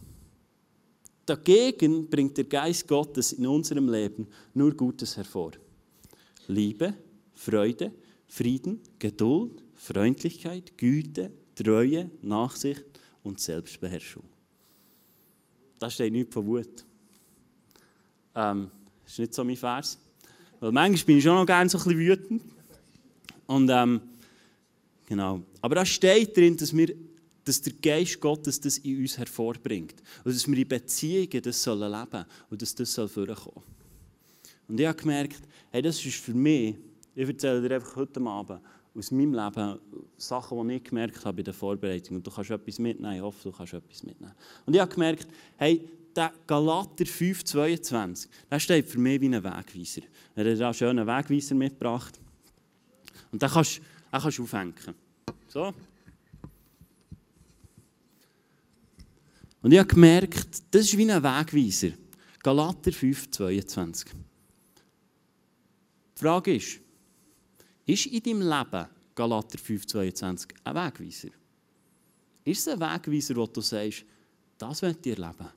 Dagegen 1.26 2.10
bringt 2.10 2.38
der 2.38 2.46
Geist 2.46 2.88
Gottes 2.88 3.34
in 3.34 3.46
unserem 3.46 3.88
Leben 3.90 4.28
nur 4.54 4.74
Gutes 4.74 5.16
hervor. 5.16 5.52
Liebe, 6.48 6.96
Freude, 7.36 7.92
Frieden, 8.28 8.82
Geduld, 8.98 9.64
Freundlichkeit, 9.76 10.78
Güte, 10.78 11.32
Treue, 11.56 12.10
Nachsicht 12.22 12.86
und 13.24 13.40
Selbstbeherrschung. 13.40 14.24
Da 15.78 15.90
steht 15.90 16.12
nichts 16.12 16.34
von 16.34 16.46
Wut. 16.48 16.86
Ähm, 18.36 18.72
das 19.04 19.14
ist 19.14 19.20
nicht 19.20 19.34
so 19.34 19.44
mein 19.44 19.56
Vers. 19.56 19.98
Weil 20.60 20.72
manchmal 20.72 21.06
bin 21.06 21.18
ich 21.18 21.24
schon 21.24 21.36
noch 21.36 21.46
gerne 21.46 21.70
so 21.70 21.78
ein 21.78 21.84
bisschen 21.84 22.00
wütend. 22.00 22.44
Und 23.48 23.70
ähm, 23.70 24.02
genau. 25.06 25.42
Aber 25.62 25.76
da 25.76 25.86
steht 25.86 26.36
drin, 26.36 26.58
dass, 26.58 26.76
wir, 26.76 26.94
dass 27.46 27.62
der 27.62 27.74
Geist 27.74 28.20
Gottes 28.20 28.60
das 28.60 28.78
in 28.80 29.00
uns 29.00 29.18
hervorbringt. 29.18 29.96
Und 30.24 30.36
dass 30.36 30.48
wir 30.48 30.58
in 30.58 30.68
Beziehungen 30.68 31.42
das 31.42 31.64
sollen 31.64 31.92
leben 31.92 32.26
und 32.50 32.62
dass 32.62 32.76
das 32.76 32.94
soll. 32.94 33.10
Und 34.68 34.80
ich 34.80 34.86
habe 34.86 34.98
gemerkt, 34.98 35.42
hey, 35.72 35.82
das 35.82 36.04
ist 36.06 36.18
für 36.18 36.34
mich, 36.34 36.76
ich 37.16 37.28
erzähle 37.28 37.68
dir 37.68 37.76
einfach 37.76 37.96
heute 37.96 38.22
Abend 38.22 38.62
aus 38.96 39.12
meinem 39.12 39.34
Leben 39.34 39.80
Sachen, 40.18 40.68
die 40.68 40.76
ich 40.76 40.84
gemerkt 40.84 41.26
habe 41.26 41.38
bei 41.38 41.44
der 41.44 41.54
Vorbereitung. 41.54 42.18
Und 42.18 42.28
du 42.28 42.32
kannst 42.32 42.52
etwas 42.52 42.80
mitnehmen, 42.80 43.16
ich 43.16 43.22
hoffe, 43.22 43.50
du 43.50 43.56
kannst 43.56 43.74
etwas 43.74 44.04
mitnehmen. 44.04 44.34
Und 44.66 44.74
ich 44.74 44.80
habe 44.80 44.94
gemerkt, 44.94 45.28
hey, 45.58 45.88
der 46.16 46.34
Galater 46.46 47.06
5,22, 47.06 48.28
der 48.50 48.60
steht 48.60 48.88
für 48.88 49.00
mich 49.00 49.22
wie 49.22 49.28
ein 49.28 49.44
Wegweiser. 49.44 50.02
Er 50.36 50.52
hat 50.52 50.62
einen 50.62 50.74
schönen 50.74 51.08
Wegweiser 51.08 51.56
mitgebracht. 51.56 52.20
Und 53.32 53.42
dann 53.42 53.50
kannst 53.50 53.82
du 54.12 54.44
aufhängen. 54.44 54.74
So. 55.48 55.74
Und 59.62 59.72
ich 59.72 59.80
habe 59.80 59.88
gemerkt, 59.88 60.64
das 60.72 60.86
ist 60.86 60.98
wie 60.98 61.12
ein 61.12 61.24
Wegweiser. 61.24 61.90
Galater 62.42 62.92
5, 62.92 63.32
22. 63.32 64.12
Die 66.16 66.20
Frage 66.20 66.56
ist, 66.56 66.80
ist 67.86 68.06
in 68.06 68.24
deinem 68.24 68.42
Leben 68.42 68.88
Galater 69.14 69.58
5, 69.58 69.86
22 69.86 70.54
ein 70.64 70.76
Wegweiser? 70.76 71.30
Ist 72.46 72.68
es 72.68 72.74
ein 72.74 72.80
Wegweiser, 72.80 73.36
wo 73.36 73.46
du 73.48 73.60
sagst, 73.60 74.06
das 74.58 74.82
wird 74.82 75.06
ihr 75.06 75.18
leben? 75.18 75.50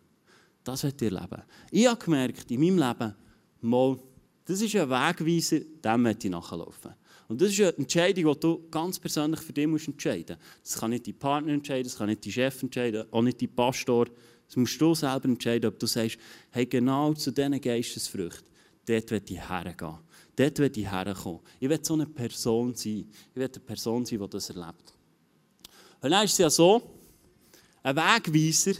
Das 0.65 0.83
wird 0.83 1.01
ihr 1.03 1.11
leben. 1.11 1.43
Ich 1.71 1.87
habe 1.87 2.05
gemerkt, 2.05 2.51
in 2.51 2.61
meinem 2.61 2.79
Leben, 2.79 3.15
mal, 3.61 3.99
das 4.45 4.61
ist 4.61 4.75
ein 4.75 4.91
Wegweiser, 4.91 5.61
dem 5.61 6.03
möchte 6.03 6.27
ich 6.27 6.33
nachlaufen. 6.33 6.93
Und 7.33 7.41
das 7.41 7.51
ist 7.51 7.61
eine 7.61 7.77
Entscheidung, 7.79 8.35
die 8.35 8.41
du 8.41 8.69
ganz 8.71 8.99
persönlich 8.99 9.41
für 9.41 9.53
dich 9.53 9.65
entscheiden 9.65 10.37
musst. 10.37 10.63
Das 10.63 10.81
kann 10.81 10.91
nicht 10.91 11.07
dein 11.07 11.15
Partner 11.19 11.53
entscheiden, 11.53 11.85
das 11.85 11.97
kann 11.97 12.09
nicht 12.09 12.25
dein 12.25 12.33
Chef 12.33 12.63
entscheiden, 12.63 13.07
auch 13.11 13.23
nicht 13.23 13.41
dein 13.41 13.55
Pastor. 13.55 14.07
Das 14.47 14.57
musst 14.57 14.79
du 14.79 14.95
selber 14.95 15.25
entscheiden, 15.25 15.69
ob 15.69 15.79
du 15.79 15.87
sagst, 15.87 16.19
hey, 16.51 16.67
genau 16.67 17.15
zu 17.15 17.31
diesen 17.31 17.59
Geistesfrüchten, 17.59 18.47
dort 18.87 19.11
will 19.11 19.23
ich 19.27 19.49
hergehen. 19.49 19.99
Dort 20.37 20.59
will 20.59 20.73
ich 20.77 20.91
herkommen. 20.91 21.41
Ich 21.59 21.69
will 21.71 21.79
so 21.83 21.95
eine 21.95 22.07
Person 22.07 22.75
sein. 22.75 23.07
Ich 23.31 23.37
will 23.37 23.45
eine 23.45 23.61
Person 23.61 24.05
sein, 24.05 24.21
die 24.21 24.29
das 24.29 24.51
erlebt. 24.51 24.95
Und 26.03 26.11
dann 26.11 26.25
ist 26.25 26.33
es 26.33 26.39
ja 26.39 26.51
so, 26.51 26.83
ein 27.83 27.97
Wegweiser, 27.97 28.75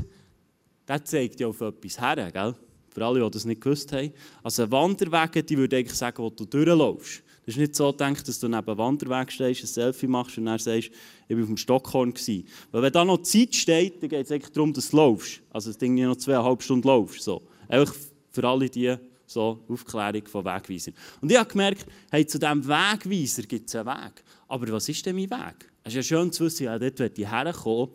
der 0.87 1.05
zeigt 1.05 1.41
ja 1.41 1.47
auf 1.47 1.61
etwas 1.61 2.01
her, 2.01 2.31
gell? 2.31 2.55
Für 2.91 3.07
alle, 3.07 3.25
die 3.25 3.31
das 3.31 3.47
nicht 3.47 3.63
gewusst 3.63 3.91
haben. 3.93 4.13
Also 4.43 4.65
ein 4.65 4.71
Wanderweg, 4.71 5.47
die 5.47 5.57
würde 5.57 5.79
eigentlich 5.79 5.97
sagen, 5.97 6.23
wo 6.23 6.29
du 6.29 6.45
durchläufst. 6.45 7.23
Das 7.45 7.57
ist 7.57 7.61
nicht 7.61 7.75
so 7.75 7.91
gedacht, 7.91 8.27
dass 8.29 8.39
du 8.39 8.49
neben 8.49 8.67
einem 8.67 8.79
Wanderweg 8.79 9.33
stehst, 9.33 9.65
ein 9.65 9.67
Selfie 9.67 10.07
machst 10.07 10.39
und 10.39 10.47
dann 10.47 10.59
sagst, 10.59 10.91
ich 11.29 11.37
war 11.37 11.43
auf 11.43 11.49
dem 11.49 11.57
Stockhorn. 11.57 12.15
Gewesen. 12.15 12.47
Weil 12.71 12.83
wenn 12.83 12.93
da 12.93 13.05
noch 13.05 13.23
Zeit 13.23 13.55
steht, 13.55 14.01
dann 14.01 14.11
geht 14.11 14.27
es 14.27 14.33
eigentlich 14.33 14.53
darum, 14.53 14.73
dass 14.73 14.91
du 14.91 14.97
laufst. 14.97 15.41
Also 15.51 15.71
das 15.71 15.79
Ding 15.79 15.95
noch 15.95 16.17
zweieinhalb 16.17 16.63
Stunden 16.63 16.87
laufst. 16.87 17.23
So. 17.23 17.43
Einfach 17.69 17.95
für 18.31 18.47
alle 18.47 18.69
die 18.69 18.95
so 19.27 19.61
Aufklärung 19.69 20.27
von 20.27 20.45
Wegweisern. 20.45 20.95
Und 21.21 21.33
ich 21.33 21.39
habe 21.39 21.49
gemerkt, 21.49 21.87
hey, 22.11 22.27
zu 22.27 22.39
diesem 22.39 22.67
Wegweiser 22.67 23.43
gibt 23.43 23.69
es 23.69 23.75
einen 23.75 23.87
Weg. 23.87 24.23
Aber 24.47 24.69
was 24.73 24.89
ist 24.89 25.05
denn 25.05 25.17
mein 25.17 25.31
Weg? 25.31 25.71
Es 25.83 25.95
ist 25.95 25.97
ja 25.97 26.03
schön 26.19 26.31
zu 26.31 26.45
wissen, 26.45 26.65
ja, 26.65 26.79
dort 26.79 26.99
will 26.99 27.11
ich 27.17 27.31
herkommen 27.31 27.89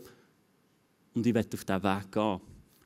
und 1.13 1.25
ich 1.25 1.33
will 1.33 1.45
auf 1.53 1.63
diesen 1.63 1.83
Weg 1.83 2.11
gehen. 2.11 2.41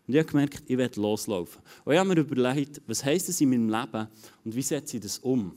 Und 0.08 0.14
ich 0.14 0.18
habe 0.18 0.30
gemerkt, 0.30 0.64
ich 0.68 0.78
will 0.78 0.92
loslaufen. 0.96 1.62
Und 1.86 1.94
ich 1.94 2.00
habe 2.00 2.10
mir 2.10 2.20
überlegt, 2.20 2.82
was 2.86 3.04
heisst 3.04 3.30
das 3.30 3.42
in 3.42 3.50
meinem 3.50 3.70
Leben 3.70 4.08
und 4.44 4.56
wie 4.56 4.62
setze 4.62 4.98
ich 4.98 5.04
das 5.04 5.20
um? 5.20 5.54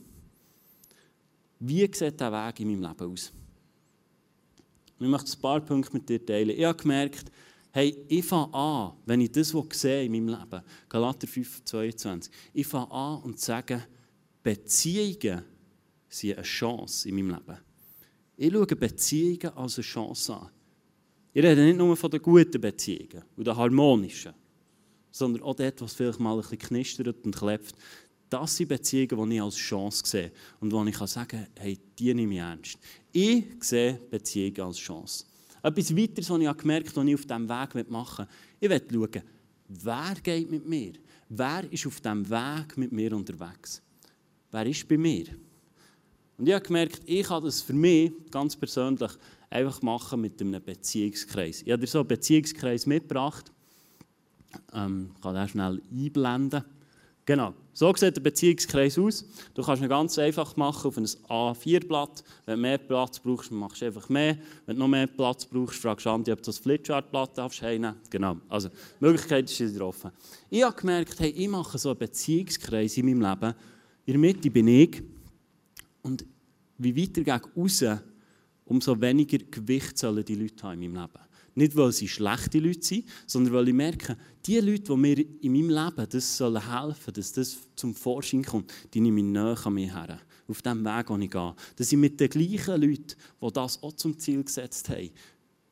Wie 1.66 1.80
sieht 1.80 2.21
dieser 2.21 2.30
Weg 2.30 2.61
in 2.61 2.68
meinem 2.68 2.83
Leben 2.83 3.12
aus? 3.12 3.33
ich 5.00 5.06
möchte 5.06 5.33
ein 5.33 5.40
paar 5.40 5.61
Punkte 5.61 5.94
mit 5.94 6.09
dir 6.09 6.25
teilen. 6.25 6.50
Ich 6.50 6.64
habe 6.64 6.76
gemerkt, 6.76 7.30
hey, 7.73 8.04
ich 8.06 8.25
fange 8.25 8.52
an, 8.52 8.92
wenn 9.06 9.23
ich 9.23 9.33
das 9.33 9.54
sehe 9.71 10.04
in 10.04 10.12
meinem 10.12 10.28
Leben, 10.28 10.62
Galater 10.90 11.26
5, 11.26 11.64
22, 11.64 12.33
ich 12.52 12.66
fange 12.66 12.90
an 12.90 13.23
und 13.23 13.40
sage, 13.40 13.83
Beziehungen 14.42 15.42
sind 16.06 16.35
eine 16.35 16.42
Chance 16.42 17.09
in 17.09 17.14
meinem 17.14 17.30
Leben. 17.30 17.59
Ich 18.37 18.52
schaue 18.52 18.66
Beziehungen 18.66 19.56
als 19.56 19.76
eine 19.76 19.85
Chance 19.85 20.35
an. 20.35 20.50
Ich 21.33 21.42
rede 21.42 21.64
nicht 21.64 21.78
nur 21.78 21.97
von 21.97 22.11
den 22.11 22.21
guten 22.21 22.61
Beziehungen 22.61 23.25
und 23.37 23.47
den 23.47 23.56
harmonischen, 23.56 24.35
sondern 25.11 25.42
auch 25.42 25.56
dort, 25.56 25.80
was 25.80 25.94
vielleicht 25.94 26.21
mal 26.21 26.35
ein 26.35 26.40
bisschen 26.42 26.59
knistert 26.59 27.25
und 27.25 27.35
klebt. 27.35 27.75
Das 28.31 28.57
sind 28.57 28.69
Beziehungen, 28.69 29.31
die 29.31 29.37
ich 29.37 29.43
als 29.43 29.57
Chance 29.57 30.02
sehe 30.04 30.33
und 30.61 30.73
wo 30.73 30.83
ich 30.85 30.97
sagen 30.97 31.28
kann, 31.28 31.47
hey, 31.59 31.78
die 31.99 32.14
nehme 32.14 32.35
ich 32.35 32.40
ernst. 32.40 32.78
Ich 33.12 33.45
sehe 33.61 34.00
Beziehungen 34.11 34.61
als 34.61 34.78
Chance. 34.78 35.25
Etwas 35.62 35.97
weiteres, 35.97 36.31
was 36.31 36.40
ich 36.40 36.57
gemerkt 36.59 36.88
habe, 36.88 36.97
was 36.97 37.07
ich 37.07 37.14
auf 37.14 37.23
diesem 37.23 37.49
Weg 37.49 37.90
machen 37.90 38.26
will, 38.61 38.73
ich 38.76 38.90
will 38.90 39.09
schauen, 39.12 39.23
wer 39.69 40.14
geht 40.23 40.50
mit 40.50 40.66
mir? 40.66 40.93
Wer 41.28 41.73
ist 41.73 41.87
auf 41.87 42.00
diesem 42.00 42.28
Weg 42.28 42.76
mit 42.76 42.93
mir 42.93 43.12
unterwegs? 43.14 43.83
Wer 44.50 44.66
ist 44.66 44.87
bei 44.87 44.99
mir? 44.99 45.26
Und 46.37 46.49
ich 46.49 46.54
habe 46.54 46.64
gemerkt, 46.64 47.02
ich 47.07 47.26
kann 47.26 47.43
das 47.43 47.62
für 47.62 47.73
mich 47.73 48.12
ganz 48.31 48.57
persönlich 48.57 49.12
einfach 49.50 49.81
machen 49.83 50.21
mit 50.21 50.40
einem 50.40 50.62
Beziehungskreis. 50.62 51.62
Ich 51.62 51.71
habe 51.71 51.81
dir 51.81 51.87
so 51.87 52.00
einen 52.00 52.09
Beziehungskreis 52.09 52.87
mitgebracht. 52.87 53.52
Ähm, 54.73 55.12
ich 55.14 55.23
kann 55.23 55.35
den 55.35 55.49
schnell 55.49 55.83
einblenden. 55.90 56.64
Genau, 57.26 57.54
so 57.73 57.90
sieht 57.95 58.16
der 58.16 58.21
Beziehungskreis 58.21 58.99
aus. 58.99 59.25
Du 59.54 59.62
kannst 59.62 59.83
ihn 59.83 59.88
ganz 59.88 60.19
einfach 60.19 60.57
machen 60.57 60.88
auf 60.88 60.99
ein 60.99 61.07
A4-Blatt. 61.07 62.23
Wenn 62.45 62.57
du 62.57 62.61
mehr 62.61 62.76
Platz 62.76 63.19
brauchst, 63.19 63.50
machst 63.50 63.81
du 63.81 63.87
einfach 63.87 64.11
mehr. 64.11 64.37
Wenn 64.66 64.76
du 64.76 64.81
noch 64.81 64.88
mehr 64.88 65.07
Platz 65.07 65.47
brauchst, 65.47 65.81
fragst 65.81 66.04
du 66.04 66.11
Andi, 66.11 66.31
ob 66.31 66.40
du 66.40 66.45
das 66.45 66.59
Flipchart-Blatt 66.59 67.38
darfst. 67.38 67.62
Genau, 68.11 68.37
also 68.50 68.69
die 68.69 68.75
Möglichkeit 69.00 69.50
ist 69.50 69.59
wieder 69.59 69.87
offen. 69.87 70.11
Ich 70.50 70.62
habe 70.62 70.76
gemerkt, 70.76 71.19
hey, 71.19 71.31
ich 71.31 71.49
mache 71.49 71.78
so 71.78 71.88
einen 71.90 71.99
Beziehungskreis 71.99 72.99
in 72.99 73.07
meinem 73.07 73.23
Leben. 73.23 73.54
In 74.04 74.12
der 74.12 74.19
Mitte 74.21 74.50
bin 74.50 74.69
ich. 74.69 75.02
Und 76.02 76.26
wie 76.76 76.95
weiter 76.95 77.23
gegen 77.23 77.52
raus, 77.57 77.85
umso 78.66 79.00
weniger 79.00 79.38
Gewicht 79.38 79.97
sollen 79.97 80.25
die 80.26 80.35
Leute 80.35 80.62
haben 80.62 80.83
in 80.83 80.93
meinem 80.93 81.04
Leben. 81.04 81.25
Nicht, 81.54 81.76
weil 81.76 81.92
sie 81.92 82.08
schlechte 82.08 82.58
Leute 82.58 82.82
sind, 82.82 83.04
sondern 83.26 83.52
weil 83.54 83.68
ich 83.68 83.75
merke, 83.75 84.16
die 84.44 84.58
Leute, 84.58 84.82
die 84.82 84.96
mir 84.96 85.18
in 85.40 85.52
meinem 85.52 85.70
Leben 85.70 86.08
das 86.11 86.37
sollen 86.37 86.82
helfen 86.82 87.14
dass 87.14 87.32
das 87.32 87.58
zum 87.76 87.94
Vorschein 87.94 88.44
kommt, 88.44 88.73
die 88.92 89.00
nehme 89.00 89.20
ich 89.20 89.26
näher 89.26 89.58
an 89.64 89.75
mich 89.75 89.92
her. 89.92 90.18
Auf 90.49 90.62
dem 90.62 90.84
Weg, 90.84 91.08
wo 91.08 91.16
ich 91.16 91.30
gehe. 91.30 91.54
Dass 91.76 91.92
ich 91.92 91.99
mit 91.99 92.20
den 92.20 92.28
gleichen 92.28 92.80
Leuten, 92.80 93.14
die 93.40 93.52
das 93.52 93.82
auch 93.82 93.92
zum 93.92 94.18
Ziel 94.18 94.42
gesetzt 94.44 94.88
haben, 94.88 95.11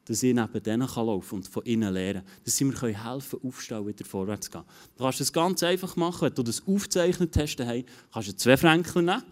dass 0.05 0.23
ich 0.23 0.35
neben 0.35 0.63
denen 0.63 0.89
laufen 0.89 1.29
kann 1.29 1.39
und 1.39 1.49
von 1.49 1.65
ihnen 1.65 1.93
lernen 1.93 2.25
kann. 2.25 2.33
Dass 2.45 2.57
sie 2.57 2.65
mir 2.65 2.81
helfen 2.81 3.41
können, 3.41 3.49
aufstehen, 3.49 3.87
wieder 3.87 4.05
vorwärts 4.05 4.47
zu 4.47 4.53
gehen. 4.53 4.65
Du 4.97 5.05
kannst 5.05 5.21
das 5.21 5.33
ganz 5.33 5.63
einfach 5.63 5.97
machen. 5.97 6.23
Wenn 6.23 6.35
du 6.35 6.43
das 6.43 6.67
aufgezeichnet 6.67 7.37
hast, 7.37 7.57
kannst 7.57 8.29
du 8.29 8.37
zwei 8.37 8.57
Franken 8.57 9.05
nehmen. 9.05 9.23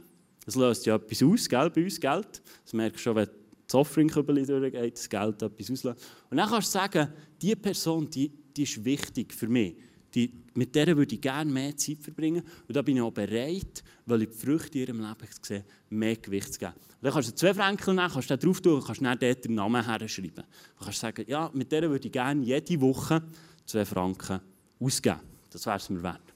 Das 0.44 0.56
löst 0.56 0.84
ja 0.86 0.96
etwas 0.96 1.22
aus, 1.22 1.48
gell, 1.48 1.70
bei 1.70 1.84
uns 1.84 2.00
Geld. 2.00 2.42
Das 2.64 2.72
merkst 2.72 2.98
du 2.98 3.02
schon, 3.02 3.16
wenn 3.16 3.28
das 3.70 3.74
Offering-Kübel 3.74 4.44
durchgeht, 4.44 4.94
das 4.94 5.08
Geld 5.08 5.42
etwas 5.42 5.70
auslösen. 5.70 5.94
Und 6.28 6.36
dann 6.36 6.48
kannst 6.48 6.74
du 6.74 6.78
sagen, 6.78 7.08
diese 7.40 7.56
Person, 7.56 8.10
die, 8.10 8.28
die 8.28 8.64
ist 8.64 8.84
wichtig 8.84 9.32
für 9.32 9.46
mich. 9.46 9.76
Die, 10.12 10.32
mit 10.54 10.74
der 10.74 10.96
würde 10.96 11.14
ich 11.14 11.20
gerne 11.20 11.50
mehr 11.50 11.76
Zeit 11.76 11.98
verbringen. 12.02 12.42
Und 12.66 12.76
da 12.76 12.82
bin 12.82 12.96
ich 12.96 13.02
auch 13.02 13.12
bereit, 13.12 13.84
weil 14.06 14.22
ich 14.22 14.30
die 14.30 14.34
Früchte 14.34 14.80
in 14.80 14.86
ihrem 14.86 15.00
Leben 15.00 15.28
sehe, 15.40 15.64
mehr 15.88 16.16
Gewicht 16.16 16.54
zu 16.54 16.58
geben. 16.58 16.72
Und 16.72 17.02
dann 17.02 17.12
kannst 17.12 17.28
du 17.28 17.34
zwei 17.36 17.54
Franken 17.54 17.94
nehmen, 17.94 18.10
kannst 18.10 18.28
du 18.28 18.36
drauf 18.36 18.60
tun 18.60 18.74
und 18.74 18.84
kannst 18.84 19.02
dann 19.02 19.16
dort 19.16 19.44
den 19.44 19.54
Namen 19.54 19.84
herschreiben. 19.84 20.44
Du 20.76 20.84
kannst 20.84 20.98
sagen, 20.98 21.24
ja, 21.28 21.48
mit 21.54 21.70
der 21.70 21.88
würde 21.88 22.06
ich 22.06 22.12
gerne 22.12 22.44
jede 22.44 22.80
Woche 22.80 23.22
zwei 23.64 23.84
Franken 23.84 24.40
ausgeben. 24.80 25.20
Das 25.48 25.64
wäre 25.64 25.76
es 25.76 25.88
mir 25.88 26.02
wert. 26.02 26.34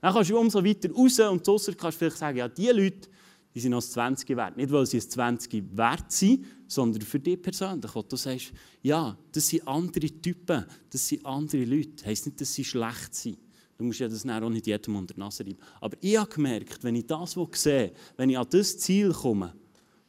Dann 0.00 0.14
kannst 0.14 0.30
du 0.30 0.38
umso 0.38 0.64
weiter 0.64 0.90
raus 0.92 1.18
und 1.18 1.46
draussen 1.46 1.76
kannst 1.76 1.96
du 1.96 1.98
vielleicht 1.98 2.18
sagen, 2.18 2.38
ja, 2.38 2.48
diese 2.48 2.72
Leute, 2.72 3.08
die 3.54 3.60
sind 3.60 3.72
noch 3.72 3.82
20 3.82 4.36
wert. 4.36 4.56
Nicht, 4.56 4.70
weil 4.70 4.86
sie 4.86 4.98
es 4.98 5.08
20 5.08 5.76
wert 5.76 6.12
sind, 6.12 6.46
sondern 6.66 7.02
für 7.02 7.18
dich 7.18 7.40
persönlich. 7.40 7.94
Wo 7.94 8.02
du 8.02 8.16
sagst, 8.16 8.52
ja, 8.82 9.16
das 9.32 9.48
sind 9.48 9.66
andere 9.66 10.06
Typen, 10.06 10.64
das 10.88 11.08
sind 11.08 11.26
andere 11.26 11.64
Leute. 11.64 11.90
Das 11.96 12.06
heisst 12.06 12.26
nicht, 12.26 12.40
dass 12.40 12.54
sie 12.54 12.64
schlecht 12.64 13.14
sind. 13.14 13.38
Du 13.76 13.84
musst 13.84 13.98
ja 13.98 14.08
das 14.08 14.26
auch 14.26 14.50
nicht 14.50 14.66
jedem 14.66 14.96
unter 14.96 15.14
die 15.14 15.20
Nase 15.20 15.44
reiben. 15.44 15.58
Aber 15.80 15.96
ich 16.00 16.16
habe 16.16 16.30
gemerkt, 16.30 16.84
wenn 16.84 16.94
ich 16.94 17.06
das 17.06 17.36
sehe, 17.54 17.92
wenn 18.16 18.28
ich 18.28 18.38
an 18.38 18.46
das 18.50 18.78
Ziel 18.78 19.10
komme, 19.12 19.54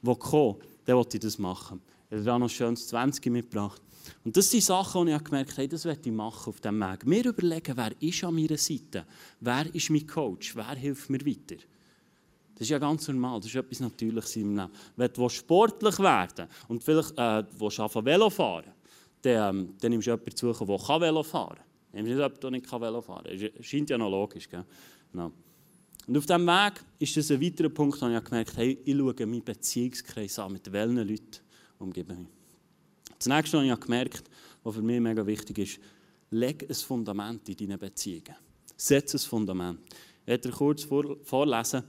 wo 0.01 0.13
komme, 0.15 0.59
dann 0.85 0.97
will 0.97 1.05
ich 1.13 1.19
das 1.19 1.39
machen. 1.39 1.81
Ich 2.09 2.17
habe 2.17 2.25
da 2.25 2.37
noch 2.37 2.47
ein 2.47 2.49
schönes 2.49 2.87
20 2.89 3.25
mitgebracht. 3.27 3.81
Und 4.25 4.35
das 4.35 4.49
sind 4.49 4.63
Sachen, 4.63 5.05
die 5.05 5.13
ich 5.13 5.23
gemerkt 5.23 5.57
habe, 5.57 5.67
das 5.67 5.85
werde 5.85 6.01
ich 6.03 6.11
machen 6.11 6.49
auf 6.49 6.59
diesem 6.59 6.79
Weg. 6.79 7.05
Mir 7.05 7.25
überlegen, 7.25 7.77
wer 7.77 8.01
ist 8.01 8.23
an 8.23 8.35
meiner 8.35 8.57
Seite? 8.57 9.05
Wer 9.39 9.73
ist 9.73 9.89
mein 9.89 10.05
Coach? 10.05 10.55
Wer 10.55 10.75
hilft 10.75 11.09
mir 11.09 11.25
weiter? 11.25 11.63
Das 12.61 12.67
ist 12.67 12.73
ja 12.73 12.77
ganz 12.77 13.07
normal, 13.07 13.39
das 13.39 13.47
ist 13.47 13.55
etwas 13.55 13.79
Natürliches 13.79 14.35
im 14.35 14.55
Leben. 14.55 14.69
Wenn 14.95 15.11
du 15.11 15.27
sportlich 15.29 15.97
werden 15.97 16.47
und 16.67 16.83
vielleicht 16.83 17.17
äh, 17.17 17.43
Velo 17.57 18.29
fahren 18.29 18.71
dann, 19.23 19.55
ähm, 19.55 19.73
dann 19.79 19.89
nimmst 19.89 20.05
du 20.05 20.11
jemanden 20.11 20.35
zu 20.35 20.53
suchen, 20.53 20.67
der 20.67 21.01
Velo 21.01 21.23
fahren 21.23 21.55
kann. 21.55 21.65
Nimmst 21.93 22.09
nicht 22.09 22.17
jemanden, 22.17 22.39
der 22.39 22.51
nicht 22.51 22.71
Velo 22.71 23.01
fahren 23.01 23.23
kann. 23.23 23.49
Das 23.57 23.65
scheint 23.65 23.89
ja 23.89 23.97
noch 23.97 24.11
logisch. 24.11 24.47
Gell? 24.47 24.63
Genau. 25.11 25.31
Und 26.05 26.17
auf 26.17 26.27
diesem 26.27 26.45
Weg 26.45 26.73
ist 26.99 27.17
das 27.17 27.31
ein 27.31 27.41
weiterer 27.41 27.69
Punkt, 27.69 27.99
wo 27.99 28.05
ich 28.05 28.23
gemerkt 28.23 28.51
habe, 28.51 28.61
hey, 28.61 28.79
ich 28.85 28.95
schaue 28.95 29.25
meinen 29.25 29.43
Beziehungskreis 29.43 30.37
an, 30.37 30.53
mit 30.53 30.71
welchen 30.71 30.97
Leuten 30.97 31.39
umgeben 31.79 32.15
mich. 32.19 32.27
Das 33.17 33.25
nächste, 33.25 33.57
was 33.57 33.65
ich 33.65 33.79
gemerkt 33.79 34.17
habe, 34.17 34.29
was 34.65 34.75
für 34.75 34.83
mich 34.83 34.99
mega 34.99 35.25
wichtig 35.25 35.57
ist, 35.57 35.79
leg 36.29 36.63
ein 36.69 36.75
Fundament 36.75 37.49
in 37.49 37.57
deinen 37.57 37.79
Beziehungen. 37.79 38.35
Setz 38.77 39.15
ein 39.15 39.19
Fundament. 39.19 39.79
Ich 40.21 40.27
werde 40.27 40.49
dir 40.49 40.55
kurz 40.55 40.87
vorlesen, 41.23 41.83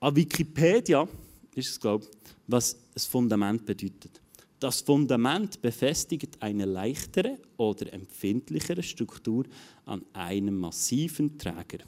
an 0.00 0.16
Wikipedia 0.16 1.06
ist 1.54 1.70
es, 1.70 1.80
glaube 1.80 2.04
ich, 2.04 2.10
was 2.46 2.76
das 2.94 3.06
Fundament 3.06 3.64
bedeutet. 3.66 4.20
Das 4.58 4.80
Fundament 4.80 5.62
befestigt 5.62 6.36
eine 6.40 6.64
leichtere 6.64 7.38
oder 7.56 7.92
empfindlichere 7.92 8.82
Struktur 8.82 9.44
an 9.86 10.04
einem 10.12 10.58
massiven 10.58 11.38
Träger. 11.38 11.84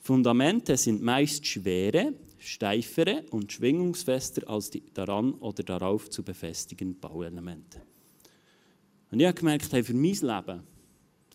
Fundamente 0.00 0.76
sind 0.76 1.02
meist 1.02 1.46
schwere, 1.46 2.14
steifere 2.38 3.24
und 3.30 3.52
schwingungsfester 3.52 4.48
als 4.48 4.70
die 4.70 4.82
daran 4.92 5.34
oder 5.34 5.62
darauf 5.62 6.08
zu 6.10 6.22
befestigenden 6.22 6.98
Bauelemente. 7.00 7.82
Und 9.10 9.20
ich 9.20 9.26
habe 9.26 9.38
gemerkt, 9.38 9.72
hey, 9.72 9.82
für 9.82 9.94
mein 9.94 10.12
Leben, 10.12 10.62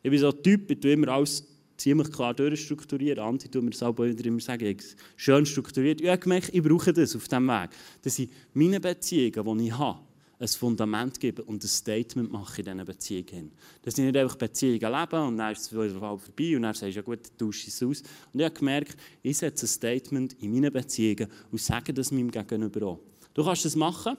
ich 0.02 0.10
bin 0.10 0.20
so 0.20 0.32
ein 0.32 0.44
Typ, 0.44 0.82
der 0.82 0.94
immer 0.94 1.10
alles 1.10 1.53
ziemlich 1.78 2.12
klar 2.12 2.34
durchstrukturiert. 2.34 3.20
Andi 3.20 3.50
tut 3.50 3.64
mir 3.64 3.72
das 3.72 3.84
auch 3.84 3.98
immer 3.98 4.40
sagen, 4.40 4.78
schön 5.16 5.46
strukturiert. 5.46 6.02
Ich 6.02 6.08
habe 6.08 6.20
gemerkt, 6.20 6.50
ich 6.54 6.64
brauche 6.64 6.94
das 6.94 7.16
auf 7.16 7.28
diesem 7.28 7.48
Weg. 7.48 7.70
Dass 8.02 8.20
ich 8.20 8.30
meine 8.54 8.80
Beziehungen, 8.80 9.58
die 9.58 9.68
ich 9.68 9.78
habe, 9.78 10.00
ein 10.40 10.48
Fundament 10.48 11.20
gebe 11.20 11.44
und 11.44 11.64
ein 11.64 11.68
Statement 11.68 12.32
mache 12.32 12.62
in 12.62 12.66
diesen 12.66 12.86
Beziehungen. 12.86 13.52
Dass 13.82 13.98
ich 13.98 14.04
nicht 14.04 14.18
einfach 14.18 14.36
Beziehungen 14.36 14.80
lebe 14.80 15.24
und 15.24 15.38
dann 15.38 15.54
ist 15.54 15.62
es 15.62 15.72
wieder 15.72 16.00
vorbei 16.00 16.56
und 16.56 16.64
dann 16.64 16.74
sagst 16.74 16.82
du, 16.84 16.88
ja 16.88 17.02
gut, 17.02 17.20
tausche 17.38 17.68
es 17.68 17.82
aus. 17.82 18.02
Und 18.34 18.40
ich 18.40 18.46
habe 18.46 18.56
gemerkt, 18.56 18.98
ich 19.22 19.38
setze 19.38 19.66
ein 19.66 19.70
Statement 19.70 20.34
in 20.42 20.52
meinen 20.52 20.72
Beziehungen 20.72 21.28
und 21.52 21.62
sage 21.62 21.94
das 21.94 22.12
meinem 22.12 22.30
Gegenüber 22.30 22.88
auch. 22.88 23.00
Du 23.34 23.44
kannst 23.44 23.66
das 23.66 23.76
machen, 23.76 24.18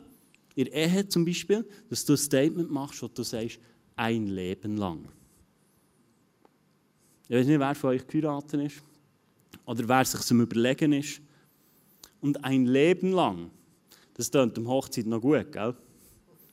in 0.54 0.64
der 0.64 0.74
Ehe 0.74 1.08
zum 1.08 1.24
Beispiel, 1.24 1.66
dass 1.90 2.04
du 2.04 2.14
ein 2.14 2.18
Statement 2.18 2.70
machst, 2.70 3.02
wo 3.02 3.08
du 3.08 3.22
sagst, 3.22 3.58
ein 3.96 4.26
Leben 4.26 4.76
lang. 4.76 5.06
Ich 7.28 7.36
weiß 7.36 7.46
nicht, 7.46 7.58
wer 7.58 7.74
von 7.74 7.90
euch 7.90 8.06
geheiratet 8.06 8.60
ist 8.60 8.82
oder 9.64 9.88
wer 9.88 10.04
sich 10.04 10.20
zum 10.20 10.40
Überlegen 10.42 10.92
ist. 10.92 11.20
Und 12.20 12.42
ein 12.44 12.66
Leben 12.66 13.12
lang, 13.12 13.50
das 14.14 14.30
klingt 14.30 14.58
um 14.58 14.68
Hochzeit 14.68 15.06
noch 15.06 15.20
gut, 15.20 15.50
gell? 15.52 15.74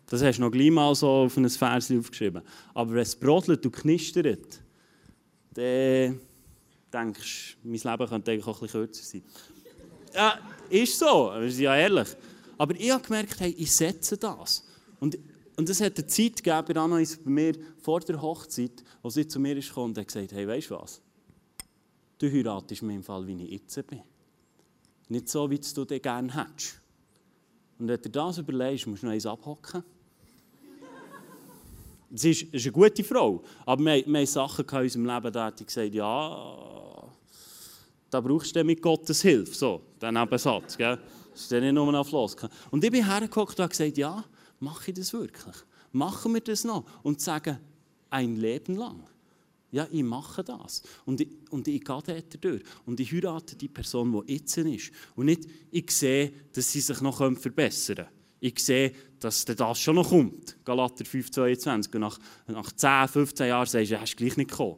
Das 0.08 0.22
hast 0.22 0.38
du 0.38 0.42
noch 0.42 0.52
gleich 0.52 0.72
mal 0.72 0.94
so 0.94 1.08
auf 1.08 1.38
ein 1.38 1.50
Vers 1.50 1.92
aufgeschrieben. 1.92 2.42
Aber 2.74 2.92
wenn 2.92 3.02
es 3.02 3.16
brodelt 3.16 3.66
und 3.66 3.72
knistert, 3.72 4.62
dann 5.54 6.20
denkst 6.92 7.58
du, 7.64 7.70
mein 7.70 7.80
Leben 7.80 8.10
könnte 8.10 8.32
eigentlich 8.32 8.48
auch 8.48 8.62
ein 8.62 8.68
bisschen 8.68 8.82
kürzer 8.82 9.04
sein. 9.04 9.24
Ja, 10.14 10.40
ist 10.70 11.00
so, 11.00 11.32
wir 11.34 11.50
sind 11.50 11.64
ja 11.64 11.76
ehrlich. 11.78 12.10
Aber 12.58 12.76
ich 12.76 12.92
habe 12.92 13.04
gemerkt, 13.04 13.40
hey, 13.40 13.56
ich 13.58 13.74
setze 13.74 14.18
das. 14.18 14.66
Und 15.00 15.18
und 15.62 15.70
es 15.70 15.80
hat 15.80 15.96
eine 15.96 16.08
Zeit 16.08 16.44
gegeben 16.44 16.74
bei 16.74 16.82
Anais, 16.82 17.20
bei 17.24 17.30
mir 17.30 17.54
vor 17.84 18.00
der 18.00 18.20
Hochzeit, 18.20 18.84
wo 19.04 19.12
sie 19.12 19.28
zu 19.28 19.40
mir 19.40 19.56
ist 19.56 19.78
und 19.78 19.96
hat 19.96 20.08
gesagt, 20.08 20.32
hey, 20.32 20.48
weißt 20.48 20.72
du 20.72 20.76
was? 20.76 21.00
Du 22.18 22.32
heiratest 22.32 22.82
mich 22.82 22.96
im 22.96 23.04
Fall, 23.04 23.28
wie 23.28 23.44
ich 23.44 23.52
jetzt 23.52 23.86
bin. 23.86 24.02
Nicht 25.10 25.30
so, 25.30 25.48
wie 25.52 25.60
du 25.60 25.86
dich 25.86 26.02
gerne 26.02 26.34
hättest. 26.34 26.82
Und 27.78 27.90
wenn 27.90 28.02
du 28.02 28.10
das 28.10 28.40
überlegst, 28.40 28.88
musst 28.88 29.04
du 29.04 29.06
noch 29.06 29.14
eins 29.14 29.28
abhocken. 29.28 29.84
Sie 32.10 32.32
ist, 32.32 32.42
ist, 32.42 32.66
eine 32.66 32.72
gute 32.72 33.04
Frau, 33.04 33.44
aber 33.64 33.86
wir, 33.86 34.04
wir 34.08 34.18
haben 34.18 34.26
Sachen 34.26 34.66
in 34.68 34.78
unserem 34.78 35.06
Leben, 35.06 35.32
da 35.32 35.46
hat 35.46 35.60
sie 35.60 35.66
gesagt, 35.66 35.94
ja, 35.94 37.08
da 38.10 38.20
brauchst 38.20 38.56
du 38.56 38.64
mit 38.64 38.82
Gottes 38.82 39.22
Hilfe, 39.22 39.54
so, 39.54 39.82
der 40.02 40.12
Nebensatz, 40.12 40.76
gell? 40.76 40.98
Das 41.32 41.42
ist 41.44 41.52
ja 41.52 41.60
nicht 41.60 41.74
nur 41.74 41.94
ein 41.94 42.04
Floskel. 42.04 42.50
Und 42.72 42.84
ich 42.84 42.90
bin 42.90 43.06
hergeguckt 43.06 43.60
und 43.60 43.64
habe 43.64 43.70
gesagt, 43.70 43.96
ja, 43.96 44.26
mache 44.62 44.92
ich 44.92 44.98
das 44.98 45.12
wirklich? 45.12 45.56
Machen 45.92 46.34
wir 46.34 46.42
das 46.42 46.64
noch? 46.64 46.86
Und 47.04 47.20
sagen, 47.20 47.58
ein 48.10 48.38
Leben 48.38 48.76
lang. 48.76 49.04
Ja, 49.72 49.88
ich 49.90 50.04
mache 50.04 50.44
das. 50.44 50.84
Und 51.06 51.22
ich, 51.22 51.30
und 51.50 51.68
ich 51.68 51.84
gehe 51.84 52.02
dort 52.06 52.44
durch. 52.44 52.62
Und 52.86 53.00
ich 53.00 53.12
heirate 53.12 53.56
die 53.56 53.70
Person, 53.70 54.12
die 54.26 54.34
jetzt 54.34 54.58
ist. 54.58 54.92
Und 55.16 55.28
nicht, 55.28 55.48
ich 55.72 55.90
sehe, 55.92 56.32
dass 56.54 56.72
sie 56.72 56.82
sich 56.82 57.00
noch 57.02 57.18
verbessern 57.18 57.96
können. 57.96 58.10
Ich 58.42 58.60
sehe, 58.60 58.92
dass 59.20 59.46
das 59.46 59.80
schon 59.80 59.96
noch 59.96 60.10
kommt. 60.10 60.58
Galater 60.66 61.06
5,22. 61.06 61.94
Und 61.94 62.02
nach, 62.02 62.20
nach 62.48 62.72
10, 62.72 63.08
15 63.08 63.48
Jahren 63.48 63.66
sagst 63.66 63.92
du, 63.92 64.00
hast 64.02 64.14
du 64.14 64.18
gleich 64.18 64.36
nicht 64.36 64.50
gekommen. 64.50 64.78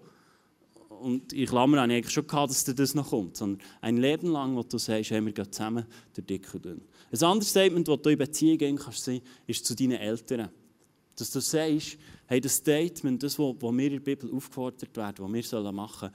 Und 0.90 1.34
in 1.34 1.48
Klammern 1.48 1.80
habe 1.80 1.92
ich 1.92 1.98
eigentlich 1.98 2.14
schon 2.14 2.28
gehabt, 2.28 2.52
dass 2.52 2.64
das 2.64 2.94
noch 2.94 3.10
kommt. 3.10 3.36
Sondern 3.36 3.66
ein 3.82 3.98
Leben 3.98 4.28
lang, 4.28 4.56
wo 4.56 4.64
du 4.64 4.78
sagst, 4.78 5.12
hey, 5.12 5.26
wir 5.26 5.32
gehen 5.32 5.52
zusammen 5.52 5.86
der 6.16 6.24
Dick 6.24 6.54
und 6.54 6.66
Dünn. 6.66 6.82
Ein 7.14 7.24
anderes 7.24 7.52
Statement, 7.52 7.88
das 7.88 8.02
du 8.02 8.10
in 8.10 8.18
Beziehung 8.18 8.58
gehen 8.58 8.76
kannst, 8.76 9.08
ist 9.46 9.66
zu 9.66 9.76
deinen 9.76 10.00
Eltern. 10.00 10.50
Dass 11.16 11.30
du 11.30 11.40
sagst, 11.42 11.98
hey, 12.26 12.42
das 12.42 12.56
Statement, 12.56 13.22
das, 13.22 13.38
was 13.38 13.56
wir 13.62 13.86
in 13.86 13.92
der 13.92 14.00
Bibel 14.00 14.34
aufgefordert 14.34 14.98
werden, 14.98 15.32
was 15.32 15.52
wir 15.52 15.72
machen 15.72 16.10
sollen, 16.10 16.14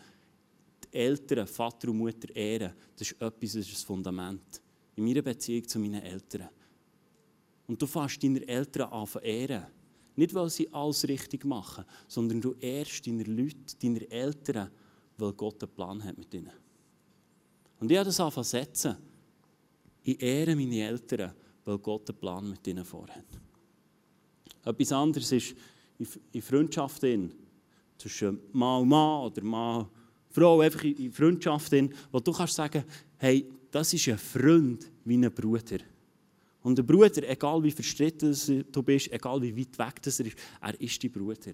die 0.84 0.96
Eltern, 0.96 1.46
Vater 1.46 1.88
und 1.90 1.98
Mutter 1.98 2.34
ehren, 2.34 2.72
das 2.96 3.12
ist 3.12 3.22
etwas, 3.22 3.52
das 3.52 3.68
ist 3.68 3.82
ein 3.82 3.86
Fundament. 3.86 4.60
In 4.96 5.04
meiner 5.04 5.22
Beziehung 5.22 5.68
zu 5.68 5.78
meinen 5.78 6.02
Eltern. 6.02 6.48
Und 7.68 7.80
du 7.80 7.86
fährst 7.86 8.20
deine 8.20 8.48
Eltern 8.48 8.90
an 8.90 9.06
zu 9.06 9.20
ehren. 9.20 9.66
Nicht, 10.16 10.34
weil 10.34 10.50
sie 10.50 10.72
alles 10.72 11.06
richtig 11.06 11.44
machen, 11.44 11.84
sondern 12.08 12.40
du 12.40 12.56
ehrst 12.58 13.06
deine 13.06 13.22
Leute, 13.22 13.76
deine 13.80 14.10
Eltern, 14.10 14.68
weil 15.16 15.32
Gott 15.34 15.62
einen 15.62 15.72
Plan 15.72 16.02
hat 16.02 16.18
mit 16.18 16.34
ihnen. 16.34 16.50
Und 17.78 17.88
ich 17.88 17.96
habe 17.96 18.06
das 18.06 18.18
angefangen 18.18 18.44
zu 18.44 18.50
setzen. 18.50 18.96
Ich 20.08 20.22
ehre 20.22 20.56
meine 20.56 20.86
Eltern, 20.86 21.34
weil 21.66 21.78
Gott 21.80 22.08
einen 22.08 22.18
Plan 22.18 22.48
mit 22.48 22.66
ihnen 22.66 22.82
vorhat. 22.82 23.26
Etwas 24.64 24.92
anderes 24.92 25.30
ist 25.32 25.54
in 26.32 26.40
Freundschaften 26.40 27.34
zwischen 27.98 28.40
Mann 28.52 28.80
und 28.80 28.88
Mann 28.88 29.26
oder 29.26 29.44
Mann 29.44 29.80
und 29.80 29.88
Frau, 30.30 30.60
einfach 30.60 30.82
in 30.82 31.12
Freundschaften, 31.12 31.92
wo 32.10 32.20
du 32.20 32.32
kannst 32.32 32.54
sagen, 32.54 32.84
hey, 33.18 33.50
das 33.70 33.92
ist 33.92 34.08
ein 34.08 34.16
Freund 34.16 34.90
wie 35.04 35.18
ein 35.18 35.30
Bruder. 35.30 35.80
Und 36.62 36.78
der 36.78 36.84
Bruder, 36.84 37.28
egal 37.28 37.62
wie 37.62 37.70
verstritten 37.70 38.64
du 38.72 38.82
bist, 38.82 39.12
egal 39.12 39.42
wie 39.42 39.58
weit 39.58 39.78
weg 39.78 40.00
er 40.02 40.08
ist, 40.08 40.20
er 40.62 40.80
ist 40.80 41.04
dein 41.04 41.12
Bruder. 41.12 41.52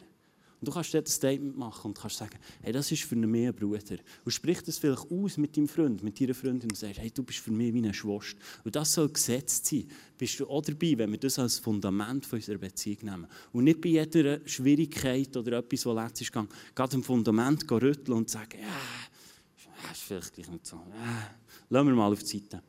Und 0.60 0.68
du 0.68 0.72
kannst 0.72 0.94
dort 0.94 1.06
ein 1.06 1.10
Statement 1.10 1.56
machen 1.56 1.88
und 1.88 1.98
kannst 1.98 2.16
sagen, 2.16 2.38
hey, 2.62 2.72
das 2.72 2.90
ist 2.90 3.02
für 3.02 3.16
mich 3.16 3.48
ein 3.48 3.54
Bruder. 3.54 3.96
Und 4.24 4.32
sprich 4.32 4.62
das 4.62 4.78
vielleicht 4.78 5.10
aus 5.10 5.36
mit 5.36 5.56
deinem 5.56 5.68
Freund, 5.68 6.02
mit 6.02 6.20
deiner 6.20 6.34
Freundin 6.34 6.70
und 6.70 6.76
sagst, 6.76 6.98
hey, 6.98 7.10
du 7.10 7.22
bist 7.22 7.40
für 7.40 7.50
mich 7.50 7.74
wie 7.74 7.78
eine 7.78 7.92
Schwester. 7.92 8.38
Und 8.64 8.74
das 8.74 8.94
soll 8.94 9.08
gesetzt 9.08 9.66
sein. 9.66 9.86
Bist 10.16 10.40
du 10.40 10.48
auch 10.48 10.62
dabei, 10.62 10.96
wenn 10.96 11.10
wir 11.10 11.18
das 11.18 11.38
als 11.38 11.58
Fundament 11.58 12.24
von 12.24 12.38
unserer 12.38 12.58
Beziehung 12.58 12.98
nehmen. 13.02 13.26
Und 13.52 13.64
nicht 13.64 13.80
bei 13.80 13.90
jeder 13.90 14.40
Schwierigkeit 14.46 15.36
oder 15.36 15.58
etwas, 15.58 15.84
was 15.86 15.94
letztes 15.94 16.28
gegangen 16.28 16.48
gerade 16.74 16.96
im 16.96 17.02
Fundament 17.02 17.70
rütteln 17.70 18.18
und 18.18 18.30
sagen, 18.30 18.58
ja, 18.60 19.90
ist 19.92 20.02
vielleicht 20.02 20.34
gleich 20.34 20.50
nicht 20.50 20.66
so. 20.66 20.76
Ja, 20.76 21.30
lassen 21.68 21.88
wir 21.88 21.94
mal 21.94 22.12
auf 22.12 22.22
die 22.22 22.38
Seite. 22.38 22.62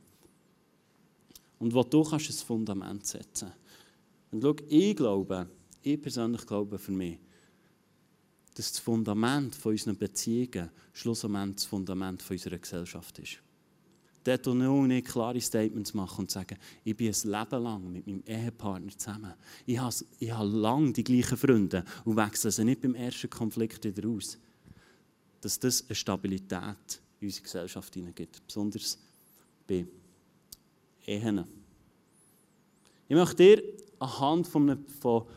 Und 1.59 1.73
wo 1.73 1.83
du 1.83 2.03
kannst 2.03 2.29
ein 2.29 2.45
Fundament 2.45 3.05
setzen. 3.05 3.51
Und 4.31 4.41
schau, 4.41 4.55
ich 4.67 4.95
glaube, 4.95 5.47
ich 5.81 6.01
persönlich 6.01 6.45
glaube 6.45 6.77
für 6.77 6.91
mich, 6.91 7.19
dass 8.55 8.71
das 8.71 8.79
Fundament 8.79 9.53
von 9.53 9.73
unseren 9.73 9.97
Beziehungen 9.97 10.69
schlussendlich 10.93 11.55
das 11.55 11.65
Fundament 11.65 12.21
von 12.21 12.35
unserer 12.35 12.57
Gesellschaft 12.57 13.19
ist. 13.19 13.39
Dort 14.23 14.47
auch 14.47 14.53
nicht 14.55 15.07
klare 15.07 15.39
Statements 15.39 15.93
machen 15.93 16.21
und 16.21 16.31
sagen, 16.31 16.57
ich 16.83 16.97
bin 16.97 17.13
ein 17.13 17.29
Leben 17.29 17.63
lang 17.63 17.91
mit 17.91 18.07
meinem 18.07 18.23
Ehepartner 18.25 18.97
zusammen. 18.97 19.33
Ich 19.67 19.77
habe, 19.77 19.93
ich 20.19 20.31
habe 20.31 20.49
lange 20.49 20.93
die 20.93 21.03
gleichen 21.03 21.37
Freunde 21.37 21.85
und 22.05 22.17
wechsle 22.17 22.49
sie 22.49 22.63
nicht 22.63 22.81
beim 22.81 22.95
ersten 22.95 23.29
Konflikt 23.29 23.85
wieder 23.85 24.09
aus. 24.09 24.39
Dass 25.41 25.59
das 25.59 25.85
eine 25.87 25.95
Stabilität 25.95 27.01
in 27.19 27.27
unsere 27.27 27.43
Gesellschaft 27.43 27.93
hineingibt, 27.93 28.41
besonders 28.47 28.97
bei 29.67 29.85
Ehen. 31.05 31.45
Ich 33.07 33.15
möchte 33.15 33.35
dir 33.35 33.63
anhand 33.99 34.47
von 34.47 34.85
von 34.99 35.27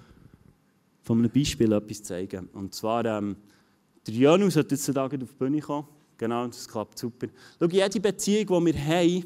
von 1.08 1.20
einem 1.20 1.30
Beispiel 1.30 1.72
etwas 1.72 2.02
zeigen. 2.02 2.50
Und 2.52 2.74
zwar, 2.74 3.02
ähm, 3.06 3.34
der 4.06 4.12
Janus 4.12 4.56
hat 4.56 4.70
jetzt 4.70 4.92
Tag 4.92 5.14
auf 5.14 5.18
die 5.18 5.24
Bühne 5.24 5.58
kommen. 5.58 5.88
Genau, 6.18 6.46
das 6.46 6.68
klappt 6.68 6.98
super. 6.98 7.28
Schau, 7.58 7.66
jede 7.66 7.98
Beziehung, 7.98 8.66
die 8.66 8.74
wir 8.74 8.84
haben, 8.84 9.24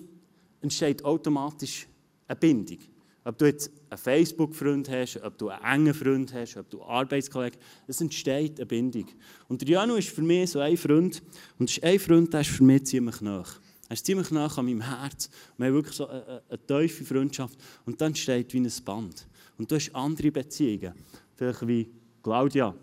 entsteht 0.60 1.04
automatisch 1.04 1.88
eine 2.28 2.36
Bindung. 2.38 2.78
Ob 3.24 3.36
du 3.36 3.46
jetzt 3.46 3.72
einen 3.90 3.98
Facebook-Freund 3.98 4.88
hast, 4.90 5.20
ob 5.24 5.36
du 5.38 5.48
einen 5.48 5.64
engen 5.64 5.94
Freund 5.94 6.32
hast, 6.32 6.56
ob 6.56 6.70
du 6.70 6.82
einen 6.82 6.90
Arbeitskollegen 6.90 7.58
es 7.88 8.00
entsteht 8.00 8.60
eine 8.60 8.66
Bindung. 8.66 9.06
Und 9.48 9.60
der 9.62 9.68
Janu 9.68 9.96
ist 9.96 10.10
für 10.10 10.22
mich 10.22 10.52
so 10.52 10.60
ein 10.60 10.76
Freund. 10.76 11.20
Und 11.58 11.68
es 11.68 11.78
ist 11.78 11.82
ein 11.84 11.98
Freund, 11.98 12.32
der 12.32 12.42
ist 12.42 12.50
für 12.50 12.62
mich 12.62 12.84
ziemlich 12.84 13.20
nah. 13.22 13.44
Er 13.88 13.94
ist 13.94 14.06
ziemlich 14.06 14.30
nah 14.30 14.46
an 14.46 14.66
meinem 14.66 14.82
Herz. 14.82 15.28
Wir 15.56 15.66
haben 15.66 15.74
wirklich 15.74 15.96
so 15.96 16.06
eine, 16.06 16.24
eine, 16.26 16.42
eine 16.48 16.86
tiefe 16.86 17.04
Freundschaft. 17.04 17.58
Und 17.86 18.00
dann 18.00 18.08
entsteht 18.08 18.52
wie 18.52 18.60
ein 18.60 18.72
Band. 18.84 19.26
Und 19.58 19.70
du 19.70 19.74
hast 19.74 19.92
andere 19.94 20.30
Beziehungen 20.30 20.94
vielleicht 21.34 21.66
wie 21.66 21.88
Claudia. 22.22 22.74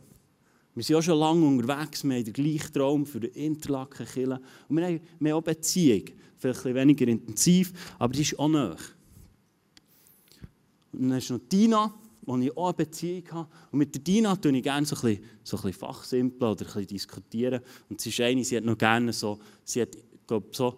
Wir 0.75 0.83
sind 0.83 0.95
auch 0.95 1.01
schon 1.01 1.19
lange 1.19 1.45
unterwegs, 1.45 2.03
wir 2.03 2.15
haben 2.15 2.23
den 2.23 2.33
gleichen 2.33 2.73
Traum 2.73 3.05
für 3.05 3.19
den 3.19 3.31
Interlaken 3.31 4.05
killen 4.05 4.39
Und 4.69 4.77
wir 4.77 4.85
haben, 4.85 5.01
wir 5.19 5.31
haben 5.31 5.39
auch 5.39 5.43
Beziehung, 5.43 6.03
vielleicht 6.37 6.65
ein 6.65 6.75
weniger 6.75 7.07
intensiv, 7.07 7.73
aber 7.97 8.13
die 8.13 8.21
ist 8.21 8.39
auch 8.39 8.47
nah. 8.47 8.75
Und 10.93 11.09
dann 11.09 11.17
ist 11.17 11.29
noch 11.29 11.39
Dina, 11.51 11.93
wo 12.21 12.37
ich 12.37 12.55
auch 12.55 12.67
eine 12.67 12.73
Beziehung 12.73 13.23
habe. 13.31 13.49
Und 13.71 13.79
mit 13.79 13.93
der 13.93 14.01
Dina 14.01 14.35
tue 14.35 14.55
ich 14.55 14.63
gerne 14.63 14.85
so 14.85 14.95
ein 14.95 15.01
bisschen, 15.01 15.23
so 15.43 15.57
bisschen 15.57 15.73
fachsimpeln 15.73 16.51
oder 16.51 16.65
ein 16.75 16.87
diskutieren. 16.87 17.61
Und 17.89 17.99
sie 17.99 18.09
ist 18.09 18.21
eine, 18.21 18.43
sie 18.43 18.57
hat 18.57 18.63
noch 18.63 18.77
gerne 18.77 19.11
so, 19.11 19.39
sie 19.63 19.81
hat, 19.81 19.97
glaube 20.27 20.47
so, 20.51 20.77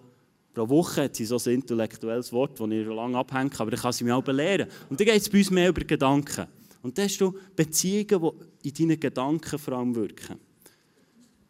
pro 0.54 0.68
Woche 0.70 1.04
hat 1.04 1.16
sie 1.16 1.26
so 1.26 1.38
ein 1.46 1.56
intellektuelles 1.56 2.32
Wort, 2.32 2.60
das 2.60 2.70
ich 2.70 2.86
schon 2.86 2.96
lange 2.96 3.18
abhänge, 3.18 3.52
aber 3.58 3.72
dann 3.72 3.80
kann 3.80 3.94
sie 3.94 4.04
mich 4.04 4.14
auch 4.14 4.24
belehren. 4.24 4.68
Und 4.90 5.00
dann 5.00 5.06
geht 5.06 5.22
es 5.22 5.30
bei 5.30 5.40
uns 5.40 5.52
mehr 5.52 5.70
über 5.70 5.84
Gedanken. 5.84 6.48
Und 6.82 6.98
dann 6.98 7.06
hast 7.06 7.20
du 7.20 7.34
Beziehungen, 7.56 8.32
die 8.64 8.70
in 8.70 8.74
deinen 8.74 9.00
Gedanken 9.00 9.60
vor 9.60 9.74
allem 9.74 9.96
wirken. 9.96 10.40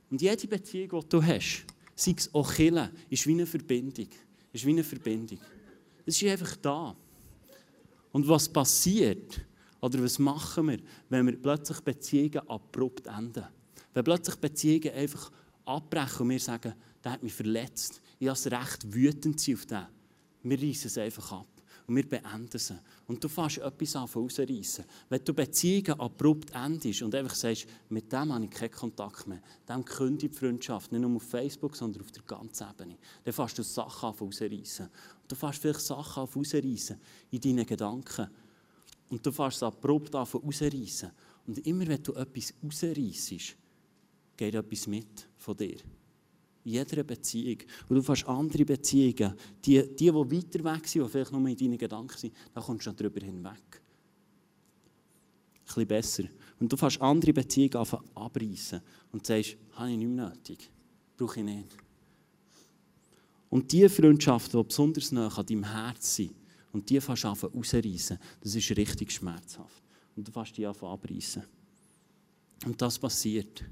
Und 0.09 0.21
jede 0.21 0.47
Beziehung, 0.47 1.01
die 1.01 1.09
du 1.09 1.23
hast, 1.23 1.65
sei 1.95 2.13
es 2.17 2.33
auch 2.33 2.53
Killen, 2.53 2.89
ist 3.09 3.25
wie 3.25 3.31
eine 3.31 3.45
Verbindung. 3.45 4.07
Ist 4.51 4.65
wie 4.65 4.71
eine 4.71 4.83
Verbindung. 4.83 5.39
Es 6.05 6.21
ist 6.21 6.29
einfach 6.29 6.55
da. 6.57 6.95
Und 8.11 8.27
was 8.27 8.49
passiert, 8.49 9.39
oder 9.79 10.03
was 10.03 10.19
machen 10.19 10.67
wir, 10.67 10.79
wenn 11.09 11.25
wir 11.25 11.41
plötzlich 11.41 11.79
Beziehungen 11.79 12.47
abrupt 12.49 13.07
enden? 13.07 13.45
Wenn 13.93 14.03
plötzlich 14.03 14.35
Beziehungen 14.35 14.93
einfach 14.93 15.31
abbrechen 15.65 16.23
und 16.23 16.29
wir 16.29 16.39
sagen, 16.39 16.73
der 17.03 17.13
hat 17.13 17.23
mich 17.23 17.33
verletzt, 17.33 18.01
ich 18.19 18.27
habe 18.27 18.37
das 18.37 18.51
Recht, 18.51 18.93
wütend 18.93 19.39
zu 19.39 19.55
sein 19.55 19.57
auf 19.57 19.65
den. 19.65 19.87
Wir 20.43 20.61
reißen 20.61 20.87
es 20.87 20.97
einfach 20.97 21.31
ab 21.31 21.50
und 21.91 21.97
wir 21.97 22.07
beenden 22.07 22.57
sie. 22.57 22.79
Und 23.05 23.21
du 23.21 23.27
fährst 23.27 23.57
etwas 23.57 23.97
an 23.97 24.05
rausreißen. 24.05 24.85
Wenn 25.09 25.25
du 25.25 25.33
Beziehungen 25.33 25.99
abrupt 25.99 26.51
endest 26.55 27.01
und 27.01 27.13
einfach 27.13 27.35
sagst, 27.35 27.67
mit 27.89 28.09
dem 28.13 28.33
habe 28.33 28.45
ich 28.45 28.49
keinen 28.49 28.71
Kontakt 28.71 29.27
mehr, 29.27 29.41
dem 29.67 29.83
kündige 29.83 30.29
die 30.29 30.39
Freundschaft, 30.39 30.93
nicht 30.93 31.01
nur 31.01 31.13
auf 31.17 31.23
Facebook, 31.23 31.75
sondern 31.75 32.03
auf 32.03 32.11
der 32.11 32.23
ganzen 32.23 32.65
Ebene, 32.69 32.97
dann 33.25 33.33
fährst 33.33 33.57
du 33.57 33.63
Sachen 33.63 34.07
an 34.07 34.15
rausreißen. 34.15 34.85
Und 34.85 35.31
du 35.31 35.35
fährst 35.35 35.59
vielleicht 35.59 35.81
Sachen 35.81 36.23
an 36.23 36.29
rausreißen 36.29 36.97
in 37.29 37.41
deinen 37.41 37.65
Gedanken. 37.65 38.29
Und 39.09 39.25
du 39.25 39.31
fährst 39.33 39.57
es 39.57 39.63
abrupt 39.63 40.15
an 40.15 40.23
rausreißen. 40.23 41.11
Und 41.45 41.67
immer 41.67 41.85
wenn 41.87 42.01
du 42.01 42.13
etwas 42.13 42.53
rausreißt, 42.63 43.57
geht 44.37 44.55
etwas 44.55 44.87
mit 44.87 45.27
von 45.35 45.57
dir. 45.57 45.79
Jeder 46.63 47.03
Beziehung. 47.03 47.57
Und 47.89 47.95
du 47.95 48.01
fährst 48.03 48.27
andere 48.27 48.65
Beziehungen, 48.65 49.33
die, 49.65 49.81
die, 49.81 49.95
die 49.95 50.13
weiter 50.13 50.63
weg 50.63 50.87
sind, 50.87 51.05
die 51.05 51.09
vielleicht 51.09 51.31
nur 51.31 51.47
in 51.47 51.57
deinen 51.57 51.77
Gedanken 51.77 52.17
sind, 52.17 52.33
da 52.53 52.61
kommst 52.61 52.85
du 52.85 52.91
darüber 52.91 53.25
hinweg. 53.25 53.81
Ein 55.65 55.65
bisschen 55.65 55.87
besser. 55.87 56.23
Und 56.59 56.71
du 56.71 56.77
fährst 56.77 57.01
andere 57.01 57.33
Beziehungen 57.33 57.87
abreißen 58.13 58.81
und 59.11 59.25
sagst, 59.25 59.57
habe 59.73 59.91
ich 59.91 59.97
nicht 59.97 60.07
mehr 60.07 60.29
nötig. 60.29 60.69
Brauche 61.17 61.39
ich 61.39 61.45
nicht. 61.45 61.77
Und 63.49 63.71
die 63.71 63.89
Freundschaften, 63.89 64.59
die 64.59 64.67
besonders 64.67 65.11
nah 65.11 65.27
an 65.27 65.45
deinem 65.45 65.63
Herz 65.63 66.15
sind, 66.15 66.35
und 66.71 66.89
die 66.89 67.01
fährst 67.01 67.23
du 67.23 67.27
rausreißen, 67.27 68.17
das 68.39 68.55
ist 68.55 68.77
richtig 68.77 69.11
schmerzhaft. 69.11 69.83
Und 70.15 70.27
du 70.27 70.31
fährst 70.31 70.57
die 70.57 70.65
abreißen. 70.65 71.43
Und 72.65 72.81
das 72.81 72.97
passiert 72.97 73.63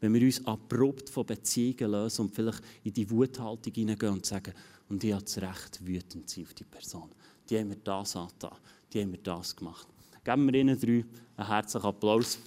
wenn 0.00 0.14
wir 0.14 0.22
uns 0.22 0.44
abrupt 0.46 1.10
von 1.10 1.26
Beziehungen 1.26 1.90
lösen 1.90 2.22
und 2.22 2.34
vielleicht 2.34 2.62
in 2.82 2.92
die 2.92 3.08
Wuthaltung 3.10 3.72
hineingehen 3.72 4.14
und 4.14 4.26
sagen, 4.26 4.54
und 4.88 5.04
ich 5.04 5.12
habe 5.12 5.22
das 5.22 5.38
Recht, 5.38 5.86
wütend 5.86 6.28
zu 6.28 6.36
sein 6.36 6.44
auf 6.46 6.54
die 6.54 6.64
Person. 6.64 7.10
Die 7.48 7.58
haben 7.58 7.68
mir 7.68 7.76
das 7.76 8.16
angetan, 8.16 8.56
die 8.92 9.02
haben 9.02 9.10
mir 9.10 9.18
das 9.18 9.54
gemacht. 9.54 9.86
Geben 10.24 10.46
wir 10.46 10.54
ihnen 10.54 10.78
drei 10.78 11.04
einen 11.36 11.48
herzlichen 11.48 11.86
Applaus. 11.86 12.38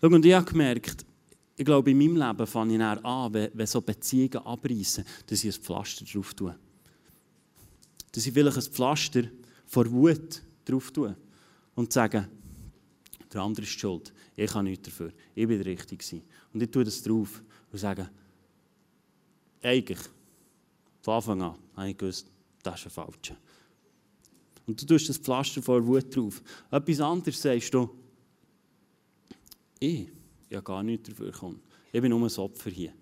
Schau, 0.00 0.08
und 0.08 0.24
ich 0.24 0.34
habe 0.34 0.50
gemerkt, 0.50 1.04
ich 1.56 1.64
glaube, 1.64 1.90
in 1.90 1.98
meinem 1.98 2.16
Leben 2.16 2.46
fange 2.46 2.74
ich 2.74 3.04
an, 3.04 3.34
wenn, 3.34 3.50
wenn 3.52 3.66
so 3.66 3.82
Beziehungen 3.82 4.38
abreißen, 4.38 5.04
dass 5.26 5.44
ich 5.44 5.54
ein 5.54 5.62
Pflaster 5.62 6.04
drauf 6.06 6.32
tue. 6.32 6.56
Dass 8.12 8.26
ich 8.26 8.32
vielleicht 8.32 8.56
ein 8.56 8.62
Pflaster 8.62 9.24
vor 9.66 9.90
Wut 9.90 10.42
drauf 10.70 10.90
tue 10.90 11.16
und 11.74 11.92
sage, 11.92 12.28
der 13.32 13.42
andere 13.42 13.64
ist 13.64 13.78
schuld, 13.78 14.12
ich 14.36 14.52
habe 14.54 14.64
nichts 14.64 14.88
dafür, 14.88 15.12
ich 15.34 15.46
bin 15.46 15.58
der 15.58 15.66
Richtige. 15.66 16.22
Und 16.52 16.62
ich 16.62 16.70
tue 16.70 16.84
das 16.84 17.02
drauf 17.02 17.42
und 17.70 17.78
sage, 17.78 18.10
eigentlich, 19.62 20.00
von 21.02 21.14
Anfang 21.14 21.42
an, 21.42 21.54
habe 21.76 21.90
ich 21.90 21.96
gewusst, 21.96 22.30
das 22.62 22.80
ist 22.80 22.86
ein 22.86 22.90
Falscher. 22.90 23.36
Und 24.66 24.80
du 24.80 24.86
tust 24.86 25.08
das 25.08 25.18
Pflaster 25.18 25.62
vor 25.62 25.84
Wut 25.86 26.14
drauf. 26.14 26.42
Etwas 26.70 27.00
anderes 27.00 27.40
sagst 27.40 27.72
du, 27.72 27.90
ich 29.78 30.08
ich 30.50 30.56
habe 30.56 30.64
gar 30.64 30.82
nichts 30.82 31.08
dafür 31.08 31.30
bekommen. 31.30 31.62
Ich 31.92 32.02
bin 32.02 32.10
nur 32.10 32.20
ein 32.20 32.36
Opfer 32.36 32.70
hier. 32.70 32.92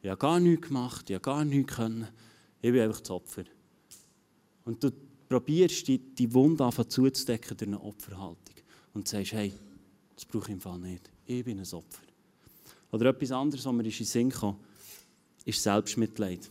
Ich 0.00 0.08
habe 0.08 0.18
gar 0.18 0.40
nichts 0.40 0.68
gemacht, 0.68 1.08
ich 1.10 1.14
habe 1.14 1.22
gar 1.22 1.44
nichts 1.44 1.76
können. 1.76 2.08
Ich 2.62 2.72
bin 2.72 2.80
einfach 2.80 3.00
das 3.00 3.10
Opfer. 3.10 3.44
Und 4.64 4.82
du 4.82 4.90
probierst, 5.28 5.86
die, 5.88 5.98
die 5.98 6.32
Wunde 6.32 6.70
zuzudecken 6.88 7.56
durch 7.56 7.68
eine 7.68 7.80
Opferhaltung. 7.80 8.54
Und 8.94 9.06
sagst, 9.06 9.32
hey, 9.32 9.52
das 10.14 10.24
brauche 10.24 10.46
ich 10.46 10.54
im 10.54 10.60
Fall 10.60 10.78
nicht. 10.78 11.10
Ich 11.26 11.44
bin 11.44 11.58
ein 11.58 11.72
Opfer. 11.72 12.02
Oder 12.90 13.10
etwas 13.10 13.30
anderes, 13.32 13.64
was 13.64 13.72
mir 13.72 13.84
in 13.84 13.90
den 13.90 14.06
Sinn 14.06 14.30
kam, 14.30 14.56
ist 15.44 15.62
Selbstmitleid, 15.62 16.50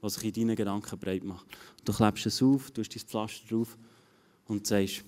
was 0.00 0.14
sich 0.14 0.24
in 0.24 0.48
deinen 0.48 0.56
Gedanken 0.56 0.98
breit 0.98 1.24
macht. 1.24 1.46
Du 1.84 1.92
klebst 1.92 2.26
es 2.26 2.42
auf, 2.42 2.70
du 2.70 2.80
hast 2.80 2.94
dein 2.94 3.02
Pflaster 3.02 3.48
drauf 3.48 3.78
und 4.46 4.66
sagst, 4.66 5.04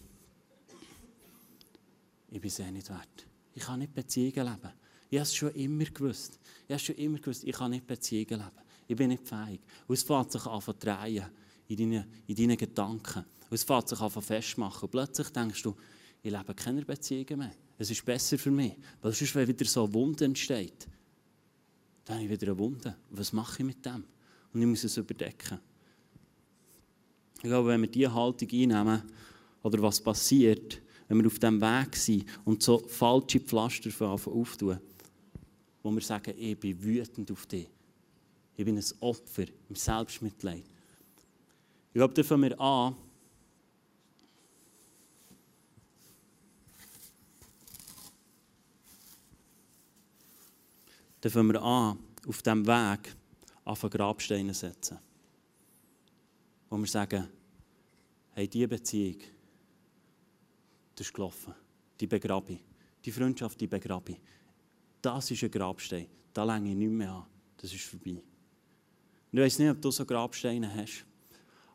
ich 2.31 2.40
bin 2.40 2.49
es 2.49 2.59
eh 2.59 2.70
nicht 2.70 2.88
wert. 2.88 3.27
Ich 3.55 3.62
kann 3.62 3.81
nicht 3.81 3.94
Beziehungen 3.94 4.35
leben. 4.35 4.72
Ich 5.09 5.18
habe 5.18 5.22
es 5.22 5.35
schon 5.35 5.55
immer 5.55 5.85
gewusst. 5.85 6.38
Ich 6.66 6.72
habe 6.72 6.81
schon 6.81 6.94
immer 6.96 7.18
gewusst, 7.18 7.44
ich 7.44 7.55
kann 7.55 7.70
nicht 7.70 7.87
Beziehungen 7.87 8.40
leben. 8.40 8.66
Ich 8.88 8.96
bin 8.96 9.09
nicht 9.09 9.27
fähig. 9.27 9.61
Und 9.87 9.94
es 9.94 10.03
fängt 10.03 10.33
sich 10.33 10.46
an 10.46 10.61
zu 10.61 10.72
drehen 10.72 11.27
in 11.68 11.76
deinen, 11.76 12.05
in 12.26 12.35
deinen 12.35 12.57
Gedanken. 12.57 13.24
Und 13.48 13.55
es 13.55 13.64
fängt 13.64 13.88
sich 13.88 14.00
an 14.00 14.11
festmachen. 14.11 14.83
Und 14.83 14.90
plötzlich 14.90 15.29
denkst 15.29 15.62
du, 15.62 15.74
ich 16.22 16.33
lebe 16.33 16.55
keine 16.55 16.85
Beziehungen 16.85 17.38
mehr. 17.38 17.52
Es 17.79 17.90
ist 17.90 18.05
besser 18.05 18.38
für 18.38 18.50
mich. 18.50 18.74
Weil 19.00 19.12
sonst, 19.12 19.35
wenn 19.35 19.46
wieder 19.46 19.64
so 19.64 19.85
eine 19.85 19.94
Wunde 19.94 20.24
entsteht, 20.24 20.88
dann 22.05 22.16
habe 22.16 22.24
ich 22.24 22.31
wieder 22.31 22.52
eine 22.52 22.59
Wunde. 22.59 22.96
Was 23.11 23.33
mache 23.33 23.62
ich 23.62 23.66
mit 23.66 23.85
dem? 23.85 24.05
Und 24.52 24.61
ich 24.61 24.66
muss 24.66 24.85
es 24.85 24.96
überdecken. 24.96 25.59
Ich 27.37 27.42
glaube, 27.42 27.68
wenn 27.68 27.83
wir 27.83 27.88
diese 27.88 28.12
Haltung 28.12 28.48
einnehmen, 28.50 29.02
oder 29.66 29.83
was 29.83 30.00
passiert, 30.00 30.81
wenn 31.09 31.18
wir 31.18 31.26
auf 31.26 31.38
diesem 31.38 31.61
Weg 31.61 31.96
sind 31.96 32.24
und 32.44 32.62
so 32.62 32.79
falsche 32.79 33.40
Pflaster 33.40 33.90
auftun, 34.00 34.79
wo 35.83 35.90
wir 35.90 36.00
sagen, 36.00 36.35
ich 36.38 36.59
bin 36.59 36.81
wütend 36.83 37.31
auf 37.33 37.46
dich. 37.46 37.68
Ich 38.57 38.64
bin 38.64 38.79
ein 38.79 38.85
Opfer 39.00 39.44
im 39.68 39.74
Selbstmitleid. 39.74 40.64
Ich 41.97 41.99
glaube, 41.99 42.13
da 42.13 42.23
fangen 42.23 42.51
wir 42.51 42.61
an, 42.61 42.95
dann 51.23 51.33
fangen 51.33 51.53
wir 51.55 51.63
an, 51.63 51.99
auf 52.29 52.43
diesem 52.43 52.67
Weg 52.67 53.17
auf 53.65 53.81
Grabsteine 53.81 54.53
setzen. 54.53 54.99
Wo 56.69 56.77
wir 56.77 56.87
sagen, 56.87 57.31
hey, 58.33 58.47
diese 58.47 58.69
Beziehung, 58.69 59.21
das 60.97 61.07
ist 61.07 61.15
gelaufen. 61.15 61.55
Die 61.99 62.07
begrabe 62.07 62.53
ich. 62.53 62.65
Die 63.07 63.11
Freundschaft, 63.11 63.59
die 63.59 63.69
begrabe 63.69 64.13
ich. 64.13 64.21
Das 65.01 65.31
ist 65.31 65.43
ein 65.43 65.51
Grabstein. 65.51 66.09
Da 66.35 66.45
länge 66.45 66.73
ich 66.73 66.77
nicht 66.77 66.91
mehr 66.91 67.11
an. 67.11 67.27
Das 67.57 67.73
ist 67.73 67.85
vorbei. 67.85 68.23
Und 69.33 69.39
ich 69.39 69.41
weiß 69.41 69.61
nicht, 69.61 69.71
ob 69.71 69.81
du 69.81 69.91
so 69.91 70.05
Grabsteine 70.05 70.75
hast. 70.75 71.07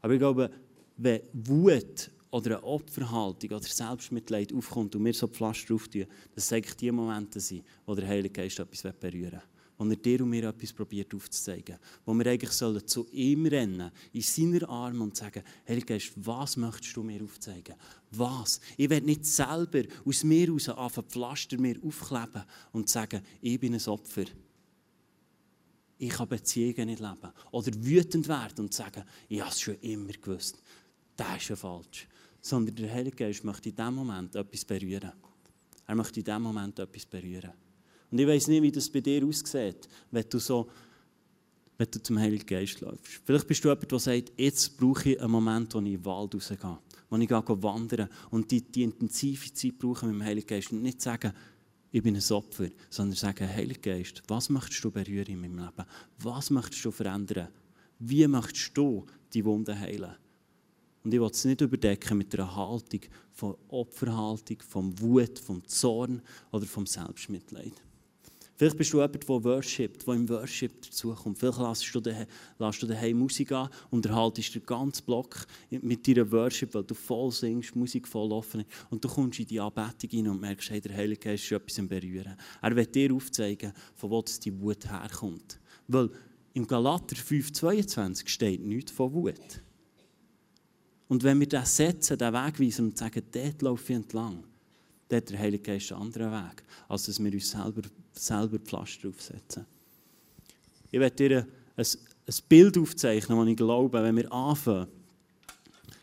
Aber 0.02 0.14
ich 0.14 0.20
glaube, 0.20 0.50
wenn 0.98 1.22
Wut 1.34 2.12
oder 2.32 2.58
eine 2.58 2.64
Opferhaltung 2.64 3.52
oder 3.52 3.66
Selbstmitleid 3.66 4.54
aufkommt 4.54 4.96
und 4.96 5.06
wir 5.06 5.14
so 5.14 5.28
Pflaster 5.28 5.68
drauf 5.68 5.88
tun, 5.88 6.06
dass 6.34 6.46
es 6.46 6.54
eigentlich 6.54 6.76
die 6.76 6.92
Momente 6.92 7.40
sind, 7.40 7.64
wo 7.86 7.94
der 7.94 8.08
Heilige 8.08 8.34
Geist 8.34 8.60
etwas 8.60 8.94
berühren 9.00 9.32
will 9.32 9.42
wo 9.82 9.90
er 9.90 9.96
dir 9.96 10.22
und 10.22 10.30
mir 10.30 10.44
etwas 10.48 10.72
probiert 10.72 11.14
aufzuzeigen. 11.16 11.78
Wo 12.06 12.14
wir 12.14 12.28
eigentlich 12.28 12.52
sollen 12.52 12.86
zu 12.86 13.08
ihm 13.12 13.48
rennen, 13.48 13.92
in 14.14 14.22
seiner 14.22 14.70
Arme 14.70 15.04
und 15.04 15.18
sagen, 15.18 15.44
Heiliger 15.68 15.96
Geist, 15.96 16.12
was 16.16 16.56
möchtest 16.56 16.96
du 16.96 17.02
mir 17.02 17.24
aufzeigen? 17.24 17.76
Was? 18.12 18.62
Ich 18.78 18.90
werde 18.90 19.08
nicht 19.08 19.26
selber 19.26 19.82
aus 20.06 20.24
mir 20.24 20.46
heraus 20.46 20.70
anfangen, 20.70 21.10
Pflaster 21.10 21.60
mir 21.60 21.78
aufkleben 21.84 22.44
und 22.72 22.90
sagen, 22.90 23.22
ich 23.42 23.60
bin 23.60 23.74
ein 23.74 23.88
Opfer. 23.88 24.26
Ich 26.02 26.10
kann 26.10 26.28
Beziehungen 26.28 26.88
nicht 26.88 27.00
leben. 27.00 27.32
Oder 27.52 27.72
wütend 27.76 28.28
werden 28.28 28.66
und 28.66 28.74
sagen, 28.74 29.04
ich 29.30 29.40
habe 29.40 29.52
es 29.52 29.62
schon 29.62 29.76
immer 29.82 30.14
gewusst. 30.14 30.60
Das 31.16 31.38
ist 31.38 31.50
ja 31.50 31.56
falsch. 31.56 32.08
Sondern 32.42 32.76
der 32.76 32.92
Heilige 32.92 33.18
Geist 33.18 33.44
möchte 33.44 33.70
in 33.70 33.76
diesem 33.76 33.94
Moment 33.94 34.36
etwas 34.36 34.66
berühren. 34.66 35.12
Er 35.86 35.96
möchte 35.96 36.22
in 36.22 36.24
diesem 36.24 36.42
Moment 36.42 36.80
etwas 36.80 37.06
berühren. 37.06 37.52
Und 38.10 38.18
ich 38.18 38.26
weiß 38.26 38.48
nicht, 38.48 38.64
wie 38.64 38.72
das 38.72 38.90
bei 38.90 39.00
dir 39.00 39.24
aussieht, 39.24 39.88
wenn 40.10 40.26
du 40.28 40.40
so 40.40 40.68
wenn 41.78 41.92
du 41.92 42.02
zum 42.02 42.18
Heiligen 42.18 42.48
Geist 42.48 42.82
läufst. 42.82 43.22
Vielleicht 43.24 43.48
bist 43.48 43.64
du 43.64 43.70
jemand, 43.70 43.92
der 43.92 44.00
sagt, 44.00 44.32
jetzt 44.38 44.78
brauche 44.78 45.12
ich 45.12 45.22
einen 45.22 45.32
Moment, 45.32 45.74
wo 45.76 45.80
ich 45.80 45.86
in 45.86 45.92
den 45.94 46.06
Wald 46.06 46.34
rausgehe, 46.34 46.78
wo 47.10 47.18
ich 47.18 47.28
gehe 47.28 48.10
und 48.32 48.52
die, 48.52 48.62
die 48.62 48.84
intensive 48.84 49.54
Zeit 49.54 49.78
brauche 49.78 50.08
mit 50.08 50.16
dem 50.16 50.24
Heiligen 50.24 50.48
Geist 50.48 50.72
und 50.72 50.82
nicht 50.82 51.00
sagen, 51.00 51.32
ich 51.92 52.02
bin 52.02 52.16
ein 52.16 52.32
Opfer, 52.32 52.70
sondern 52.90 53.18
sagen, 53.18 53.48
Heiliger 53.48 53.98
Geist, 53.98 54.24
was 54.28 54.50
möchtest 54.50 54.84
du 54.84 54.92
berühren 54.92 55.28
in 55.28 55.42
meinem 55.42 55.58
Leben? 55.58 55.86
Was 56.20 56.50
möchtest 56.50 56.86
du 56.86 56.92
verändern? 56.92 57.50
Wie 58.00 58.26
möchtest 58.28 58.78
du 58.78 59.06
die 59.34 59.44
Wunden 59.44 59.78
heilen? 59.78 60.16
Und 61.04 61.14
ich 61.14 61.20
will 61.20 61.30
es 61.30 61.44
nicht 61.46 61.62
überdecken 61.62 62.18
mit 62.18 62.34
einer 62.34 62.56
Haltung 62.56 63.02
von 63.32 63.56
Opferhaltung, 63.68 64.58
vom 64.62 65.00
Wut, 65.00 65.40
vom 65.40 65.68
Zorn 65.68 66.22
oder 66.52 66.66
vom 66.66 66.86
Selbstmitleid. 66.86 67.74
Vielleicht 68.62 68.78
bist 68.78 68.94
du 68.94 68.98
jemand, 68.98 69.28
der 69.28 69.44
worshipt, 69.44 70.06
der 70.06 70.14
im 70.14 70.30
Worship 70.30 70.84
dazukommt. 70.84 71.40
Vielleicht 71.40 71.58
lässt 71.58 72.84
du, 72.84 72.88
daheim, 72.88 73.18
Musik 73.18 73.52
an 73.54 73.70
und 73.90 74.06
erhaltest 74.06 74.54
den 74.54 74.64
ganzen 74.64 75.04
Block 75.04 75.48
mit 75.72 76.08
deiner 76.08 76.32
Worship, 76.32 76.76
weil 76.76 76.84
du 76.84 76.94
voll 76.94 77.32
singst, 77.32 77.76
Musik 77.76 78.08
voll 78.08 78.32
offen 78.32 78.60
ist. 78.60 78.70
Und 78.92 79.04
du 79.04 79.10
kommst 79.10 79.40
in 79.40 79.48
die 79.48 79.60
Anbetung 79.60 80.12
rein 80.14 80.28
und 80.28 80.42
merkst, 80.42 80.70
hey, 80.70 80.80
der 80.80 80.96
Heilige 80.96 81.22
Geist 81.22 81.46
ist 81.46 81.52
etwas 81.54 81.80
am 81.80 81.88
Berühren. 81.88 82.38
Er 82.62 82.76
wird 82.76 82.94
dir 82.94 83.12
aufzeigen, 83.12 83.74
von 83.96 84.12
wo 84.12 84.22
die 84.22 84.62
Wut 84.62 84.88
herkommt. 84.88 85.60
Weil 85.88 86.12
im 86.54 86.68
Galater 86.68 87.16
5,22 87.16 88.28
steht 88.28 88.64
nichts 88.64 88.92
von 88.92 89.12
Wut. 89.12 89.64
Und 91.08 91.24
wenn 91.24 91.40
wir 91.40 91.50
das 91.50 91.78
setzen, 91.78 92.16
den 92.16 92.32
Weg 92.32 92.60
weisen 92.60 92.86
und 92.86 92.98
sagen, 93.00 93.24
dort 93.32 93.62
laufe 93.64 93.92
ich 93.92 93.98
entlang, 93.98 94.44
dann 95.12 95.18
hat 95.18 95.30
der 95.30 95.40
Heilige 95.40 95.64
Geist 95.64 95.92
einen 95.92 96.04
anderen 96.04 96.32
Weg, 96.32 96.64
als 96.88 97.06
dass 97.06 97.22
wir 97.22 97.34
uns 97.34 97.52
selber, 97.52 97.82
selber 98.14 98.60
Pflaster 98.60 99.10
aufsetzen. 99.10 99.66
Ich 100.90 101.00
werde 101.00 101.16
dir 101.16 101.48
ein, 101.76 101.86
ein 101.86 102.36
Bild 102.48 102.78
aufzeichnen, 102.78 103.38
das 103.38 103.48
ich 103.48 103.58
glaube, 103.58 104.02
wenn 104.02 104.16
wir 104.16 104.32
anfangen, 104.32 104.88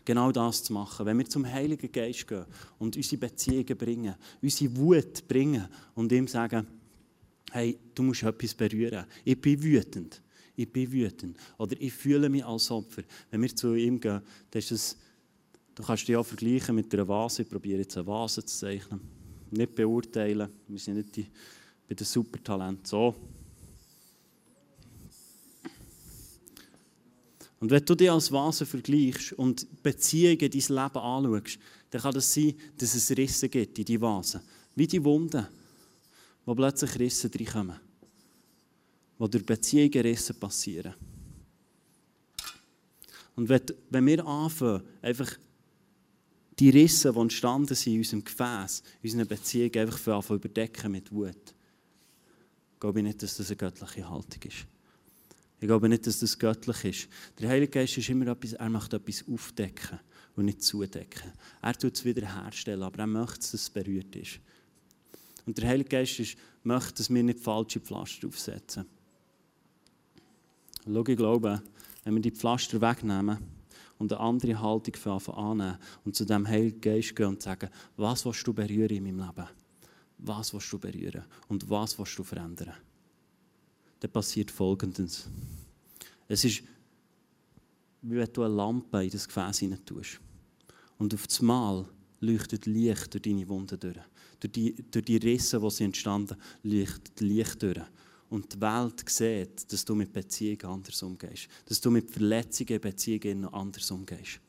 genau 0.05 0.31
das 0.31 0.63
zu 0.63 0.73
machen, 0.73 1.07
wenn 1.07 1.19
wir 1.19 1.27
zum 1.27 1.47
Heiligen 1.47 1.91
Geist 1.91 2.27
gehen 2.27 2.45
und 2.79 2.97
unsere 2.97 3.19
Beziehungen 3.19 3.77
bringen, 3.79 4.15
unsere 4.43 4.77
Wut 4.77 5.27
bringen 5.27 5.67
und 5.95 6.13
ihm 6.13 6.27
sagen, 6.27 6.67
hey, 7.51 7.79
du 7.95 8.03
musst 8.03 8.23
etwas 8.23 8.55
berühren. 8.55 9.07
Ich 9.25 9.41
bin 9.41 9.63
wütend. 9.63 10.21
Ich 10.55 10.71
bin 10.71 10.91
wütend. 10.93 11.37
Oder 11.57 11.81
ich 11.81 11.93
fühle 11.93 12.29
mich 12.29 12.45
als 12.45 12.71
Opfer. 12.71 13.03
Wenn 13.31 13.43
wir 13.43 13.55
zu 13.55 13.75
ihm 13.75 14.01
gehen, 14.01 14.21
dann 14.51 14.59
ist 14.59 14.73
es 14.73 14.97
Du 15.79 15.85
kannst 15.85 16.09
dich 16.09 16.17
auch 16.17 16.27
vergleichen 16.27 16.75
mit 16.75 16.93
einer 16.93 17.07
Vase. 17.07 17.43
Ich 17.43 17.49
probiere 17.49 17.79
jetzt 17.79 17.97
eine 17.97 18.05
Vase 18.05 18.45
zu 18.45 18.53
zeichnen. 18.53 19.01
Nicht 19.53 19.77
beurteilen. 19.77 20.49
Wir 20.67 20.79
sind 20.81 20.97
nicht 20.97 21.15
die, 21.15 21.27
bei 21.89 21.95
den 21.95 22.05
Supertalenten. 22.05 22.85
So. 22.85 23.15
Und 27.61 27.71
wenn 27.71 27.85
du 27.85 27.95
dich 27.95 28.11
als 28.11 28.33
Vase 28.33 28.67
vergleichst 28.67 29.35
und 29.35 29.81
Beziehungen 29.81 30.39
dein 30.41 30.51
Leben 30.51 30.75
anschaust, 30.75 31.59
dann 31.91 32.03
kann 32.03 32.17
es 32.17 32.25
das 32.25 32.35
sein, 32.35 32.55
dass 32.77 32.95
es 32.97 33.17
Risse 33.17 33.49
gibt 33.49 33.79
in 33.79 33.85
die 33.85 34.01
Vase. 34.01 34.43
Wie 34.75 34.89
die 34.89 35.05
Wunden, 35.05 35.47
wo 36.45 36.57
plötzlich 36.57 36.99
Risse 36.99 37.31
reinkommen. 37.33 37.79
Wo 39.17 39.29
durch 39.29 39.47
Beziehungen 39.47 40.03
Risse 40.03 40.35
passieren. 40.35 40.95
Und 43.37 43.49
wenn 43.49 44.07
wir 44.07 44.27
anfangen, 44.27 44.83
einfach 45.03 45.39
die 46.59 46.71
Risse, 46.71 47.13
die 47.13 47.19
entstanden 47.19 47.75
sind 47.75 47.93
in 47.93 47.99
unserem 48.01 48.25
Gefäß, 48.25 48.83
in 49.03 49.11
unserer 49.11 49.25
Beziehung, 49.27 49.75
einfach 49.77 49.99
für 49.99 50.21
zu 50.21 50.35
überdecken 50.35 50.93
mit 50.93 51.13
Wut. 51.13 51.55
Ich 52.75 52.81
glaube 52.81 53.03
nicht, 53.03 53.23
dass 53.23 53.37
das 53.37 53.49
eine 53.49 53.57
göttliche 53.57 54.09
Haltung 54.09 54.43
ist. 54.43 54.67
Ich 55.61 55.67
glaube 55.67 55.89
nicht, 55.89 56.07
dass 56.07 56.21
das 56.21 56.39
göttlich 56.39 56.85
ist. 56.85 57.09
Der 57.41 57.49
Heilige 57.49 57.73
Geist 57.73 57.99
ist 57.99 58.09
immer 58.09 58.29
etwas, 58.29 58.53
er 58.53 58.71
möchte 58.71 58.97
etwas 58.97 59.25
aufdecken 59.29 59.99
und 60.37 60.45
nicht 60.45 60.63
zudecken. 60.63 61.33
Er 61.61 61.75
tut 61.75 61.97
es 61.97 62.05
wiederherstellen, 62.05 62.83
aber 62.83 63.01
er 63.01 63.07
möchte, 63.09 63.41
dass 63.41 63.55
es 63.55 63.71
berührt 63.71 64.15
ist. 64.15 64.39
Und 65.47 65.59
der 65.59 65.69
Heilige 65.69 65.89
Geist 65.89 66.21
ist, 66.21 66.37
möchte, 66.63 66.95
dass 66.95 67.11
wir 67.11 67.23
nicht 67.23 67.41
falsche 67.41 67.81
Pflaster 67.81 68.29
aufsetzen. 68.29 68.85
Schau, 70.85 71.07
ich 71.07 71.17
glaube, 71.17 71.63
wenn 72.05 72.15
wir 72.15 72.23
die 72.23 72.31
Pflaster 72.31 72.81
wegnehmen 72.81 73.39
und 73.99 74.13
eine 74.13 74.21
andere 74.21 74.61
Haltung 74.61 74.95
annehmen 75.35 75.79
und 76.05 76.15
zu 76.15 76.25
dem 76.25 76.47
Heiligen 76.47 76.81
Geist 76.81 77.17
gehen 77.17 77.27
und 77.27 77.43
sagen, 77.43 77.69
was 77.97 78.25
willst 78.25 78.47
du 78.47 78.53
berühren 78.53 78.97
in 78.97 79.17
meinem 79.17 79.27
Leben? 79.27 79.49
Was 80.19 80.53
willst 80.53 80.73
du 80.73 80.79
berühren? 80.79 81.25
Und 81.49 81.69
was 81.69 81.99
willst 81.99 82.19
du 82.19 82.23
verändern? 82.23 82.75
Dann 84.01 84.11
passiert 84.11 84.51
Folgendes. 84.51 85.29
Es 86.29 86.45
ist, 86.45 86.63
wie 88.03 88.17
wenn 88.17 88.33
du 88.33 88.43
eine 88.43 88.55
Lampe 88.55 89.05
in 89.05 89.11
das 89.11 89.27
Gefäß 89.27 89.59
hinein 89.59 89.85
tust. 89.85 90.21
Und 90.99 91.15
auf 91.15 91.27
das 91.27 91.43
Mal 91.43 91.85
leuchtet 92.21 92.67
Licht 92.67 93.15
durch 93.15 93.23
deine 93.23 93.49
Wunden 93.49 93.79
durch. 93.79 93.99
Durch 94.41 94.53
die, 94.53 94.75
durch 94.91 95.05
die 95.05 95.17
Risse, 95.17 95.61
die 95.61 95.71
sie 95.71 95.85
entstanden, 95.85 96.37
leuchtet 96.63 97.21
Licht 97.21 97.63
durch. 97.63 97.81
Und 98.31 98.55
die 98.55 98.61
Welt 98.61 99.09
sieht, 99.09 99.73
dass 99.73 99.85
du 99.85 99.95
mit 99.95 100.13
Beziehungen 100.13 100.65
anders 100.65 101.03
umgehst. 101.03 101.49
Dass 101.67 101.81
du 101.81 101.91
mit 101.91 102.11
Verletzungen 102.11 102.75
in 102.75 102.81
Beziehungen 102.81 103.45
anders 103.47 103.91
umgehst. 103.91 104.41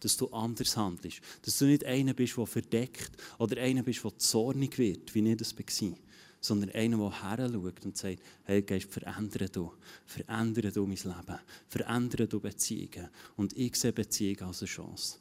Dass 0.00 0.16
du 0.16 0.28
anders 0.28 0.76
handelst. 0.76 1.20
Dass 1.42 1.58
du 1.58 1.64
nicht 1.64 1.84
einer 1.84 2.12
bist, 2.12 2.36
der 2.36 2.46
verdeckt 2.46 3.12
oder 3.38 3.60
einer 3.60 3.82
bist, 3.82 4.04
der 4.04 4.18
zornig 4.18 4.78
wird, 4.78 5.14
wie 5.14 5.30
ich 5.30 5.36
das 5.36 5.56
war. 5.56 5.96
Sondern 6.40 6.70
einer, 6.70 6.98
der 6.98 7.22
her 7.22 7.48
schaut 7.50 7.84
und 7.86 7.96
sagt, 7.96 8.22
hey 8.44 8.60
Geist, 8.60 8.92
verändere 8.92 9.48
du. 9.48 9.72
Verändere 10.04 10.70
du 10.70 10.86
mein 10.86 10.98
Leben. 10.98 11.38
Verändere 11.68 12.28
du 12.28 12.38
Beziehungen. 12.38 13.08
Und 13.36 13.56
ich 13.56 13.76
sehe 13.76 13.94
Beziehungen 13.94 14.42
als 14.42 14.60
eine 14.60 14.68
Chance. 14.68 15.16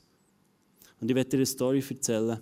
Und 0.99 1.10
ich 1.10 1.15
werde 1.15 1.30
dir 1.30 1.38
eine 1.38 1.45
Story 1.45 1.82
erzählen. 1.89 2.39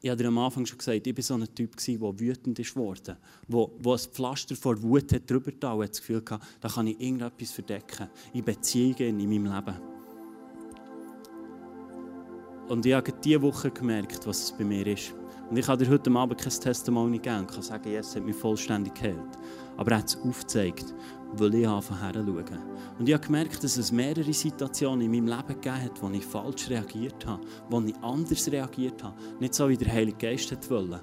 Ich 0.00 0.10
habe 0.10 0.20
dir 0.20 0.28
am 0.28 0.38
Anfang 0.38 0.66
schon 0.66 0.78
gesagt, 0.78 1.06
ich 1.06 1.16
war 1.16 1.22
so 1.22 1.34
ein 1.34 1.54
Typ, 1.54 1.76
der 1.76 2.20
wütend 2.20 2.58
ist 2.58 2.74
worden, 2.74 3.16
wo, 3.46 3.70
wo 3.78 3.92
ein 3.92 3.98
Pflaster 3.98 4.56
vor 4.56 4.80
Wut 4.82 5.12
hat 5.12 5.30
drüber 5.30 5.52
da 5.52 5.72
und 5.72 5.88
das 5.88 5.98
Gefühl 5.98 6.16
hatte, 6.16 6.40
da 6.60 6.68
kann 6.68 6.88
ich 6.88 7.00
irgendetwas 7.00 7.52
verdecken, 7.52 8.08
in 8.32 8.44
Beziehungen, 8.44 9.20
in 9.20 9.28
meinem 9.28 9.54
Leben. 9.54 9.92
Und 12.68 12.86
ich 12.86 12.94
habe 12.94 13.12
diese 13.12 13.42
Woche 13.42 13.70
gemerkt, 13.70 14.26
was 14.26 14.44
es 14.44 14.52
bei 14.52 14.64
mir 14.64 14.86
ist. 14.86 15.14
Und 15.50 15.58
ich 15.58 15.66
kann 15.66 15.78
dir 15.78 15.88
heute 15.90 16.10
Abend 16.12 16.40
kein 16.40 16.52
Testimony 16.52 17.18
geben 17.18 17.40
und 17.40 17.50
kann 17.50 17.62
sagen, 17.62 17.90
Jesus 17.90 18.16
hat 18.16 18.24
mich 18.24 18.36
vollständig 18.36 18.94
geheilt. 18.94 19.38
Aber 19.76 19.92
er 19.92 19.98
hat 19.98 20.08
es 20.08 20.16
aufgezeigt, 20.16 20.94
weil 21.34 21.54
ich 21.54 21.68
anfangen 21.68 22.00
herzuschauen. 22.00 22.60
Und 22.98 23.08
ich 23.08 23.14
habe 23.14 23.24
gemerkt, 23.24 23.64
dass 23.64 23.76
es 23.76 23.90
mehrere 23.90 24.32
Situationen 24.32 25.02
in 25.02 25.10
meinem 25.10 25.26
Leben 25.26 25.60
gegeben 25.60 25.82
hat, 25.82 26.02
wo 26.02 26.10
ich 26.10 26.24
falsch 26.24 26.68
reagiert 26.70 27.26
habe, 27.26 27.42
wo 27.70 27.80
ich 27.80 27.96
anders 28.02 28.50
reagiert 28.50 29.02
habe. 29.02 29.16
Nicht 29.40 29.54
so, 29.54 29.68
wie 29.68 29.76
der 29.76 29.92
Heilige 29.92 30.18
Geist 30.18 30.70
wollte, 30.70 31.00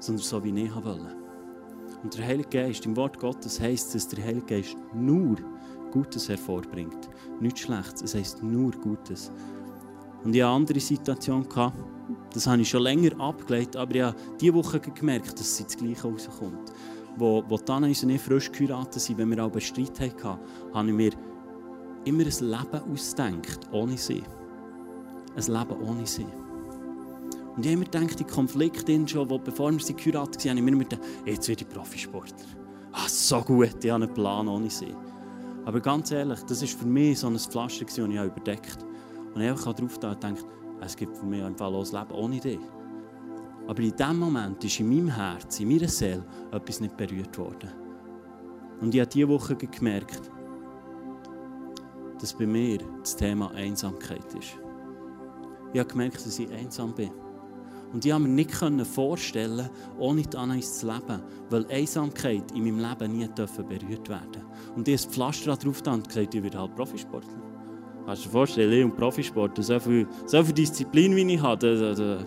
sondern 0.00 0.24
so, 0.24 0.42
wie 0.42 0.64
ich 0.64 0.74
wollte. 0.74 1.16
Und 2.02 2.16
der 2.16 2.26
Heilige 2.26 2.48
Geist, 2.48 2.86
im 2.86 2.96
Wort 2.96 3.18
Gottes 3.18 3.60
heisst, 3.60 3.94
dass 3.94 4.08
der 4.08 4.24
Heilige 4.24 4.46
Geist 4.46 4.76
nur 4.94 5.36
Gutes 5.92 6.28
hervorbringt. 6.28 7.08
Nichts 7.40 7.60
Schlechtes, 7.60 8.02
es 8.02 8.14
heisst 8.14 8.42
nur 8.42 8.72
Gutes. 8.72 9.30
Und 10.24 10.34
ich 10.34 10.42
hatte 10.42 10.50
eine 10.50 10.56
andere 10.56 10.80
Situation, 10.80 11.46
das 12.32 12.46
habe 12.46 12.62
ich 12.62 12.68
schon 12.68 12.82
länger 12.82 13.18
abgelegt, 13.20 13.76
aber 13.76 13.94
ich 13.94 14.02
habe 14.02 14.16
diese 14.40 14.54
Woche 14.54 14.80
gemerkt, 14.80 15.32
dass 15.32 15.60
es 15.60 15.64
das 15.64 15.76
Gleiche 15.76 16.02
rauskommt 16.02 16.72
wo, 17.16 17.44
wo 17.48 17.58
Tana 17.58 17.86
und 17.86 18.10
ich 18.10 18.20
frisch 18.20 18.50
geheiratet 18.50 19.00
sind, 19.00 19.18
wenn 19.18 19.30
wir 19.30 19.42
aber 19.42 19.60
Streit 19.60 19.98
hatten, 20.00 20.38
habe 20.72 20.88
ich 20.88 20.94
mir 20.94 21.12
immer 22.04 22.22
ein 22.22 22.26
Leben 22.26 22.92
ausgedacht, 22.92 23.68
ohne 23.72 23.96
sie. 23.96 24.22
Ein 25.36 25.42
Leben 25.42 25.80
ohne 25.82 26.06
sie. 26.06 26.26
Und 27.56 27.66
ich 27.66 27.72
habe 27.72 27.78
mir 27.78 27.84
gedacht, 27.84 28.18
die 28.18 28.24
Konflikte 28.24 29.08
schon, 29.08 29.28
wo, 29.28 29.38
bevor 29.38 29.72
wir 29.72 29.80
sie 29.80 29.94
geheiratet 29.94 30.42
haben, 30.44 30.50
habe 30.50 30.58
ich 30.58 30.64
mir 30.64 30.72
immer 30.72 30.84
gedacht, 30.84 31.02
jetzt 31.26 31.48
werde 31.48 31.64
ich 31.64 31.68
Profisportler. 31.68 32.46
Ah, 32.92 33.08
so 33.08 33.40
gut, 33.40 33.84
ich 33.84 33.90
habe 33.90 34.04
einen 34.04 34.14
Plan 34.14 34.48
ohne 34.48 34.70
sie. 34.70 34.94
Aber 35.64 35.80
ganz 35.80 36.10
ehrlich, 36.10 36.40
das 36.44 36.62
war 36.62 36.68
für 36.68 36.86
mich 36.86 37.18
so 37.18 37.26
ein 37.26 37.38
Pflaster, 37.38 37.84
das 37.84 37.98
ich 37.98 38.04
überdeckt 38.04 38.78
habe. 38.78 39.34
Und 39.34 39.42
ich 39.42 39.50
habe 39.50 39.74
darauf 39.74 40.00
gedacht, 40.00 40.44
es 40.80 40.96
gibt 40.96 41.16
für 41.16 41.26
mich 41.26 41.42
einfach 41.42 41.66
ein 41.66 41.74
Leben 41.74 42.12
ohne 42.12 42.40
dich. 42.40 42.58
Aber 43.70 43.82
in 43.82 43.94
dem 43.94 44.18
Moment 44.18 44.64
ist 44.64 44.80
in 44.80 44.88
meinem 44.88 45.14
Herz, 45.14 45.60
in 45.60 45.68
meiner 45.68 45.86
Seele 45.86 46.24
etwas 46.50 46.80
nicht 46.80 46.96
berührt 46.96 47.38
worden. 47.38 47.70
Und 48.80 48.92
ich 48.92 49.00
habe 49.00 49.08
diese 49.08 49.28
Woche 49.28 49.54
gemerkt, 49.54 50.28
dass 52.20 52.36
bei 52.36 52.46
mir 52.46 52.78
das 52.98 53.14
Thema 53.14 53.52
Einsamkeit 53.52 54.24
ist. 54.34 54.58
Ich 55.72 55.78
habe 55.78 55.88
gemerkt, 55.88 56.16
dass 56.16 56.40
ich 56.40 56.50
einsam 56.50 56.92
bin. 56.96 57.12
Und 57.92 58.04
ich 58.04 58.10
konnte 58.10 58.28
mir 58.28 58.34
nicht 58.34 58.86
vorstellen, 58.88 59.70
ohne 60.00 60.22
die 60.22 60.36
Anais 60.36 60.80
zu 60.80 60.88
leben, 60.88 61.22
weil 61.50 61.64
Einsamkeit 61.70 62.50
in 62.50 62.64
meinem 62.64 62.80
Leben 62.80 63.18
nie 63.18 63.28
berührt 63.28 64.08
werden 64.08 64.46
Und 64.74 64.88
ich 64.88 64.94
habe 64.98 65.04
das 65.04 65.06
Pflaster 65.06 65.56
drauf 65.56 65.80
und 65.86 66.08
gesagt, 66.08 66.34
ich 66.34 66.42
werde 66.42 66.58
halt 66.58 66.74
Profisportler. 66.74 67.40
Kannst 68.04 68.24
du 68.24 68.28
dir 68.28 68.32
vorstellen, 68.32 68.72
ich 68.72 68.84
und 68.84 68.96
Profisportler, 68.96 69.62
so 69.62 69.78
viel, 69.78 70.08
so 70.26 70.42
viel 70.42 70.54
Disziplin, 70.54 71.14
wie 71.14 71.34
ich 71.34 71.40
habe, 71.40 72.26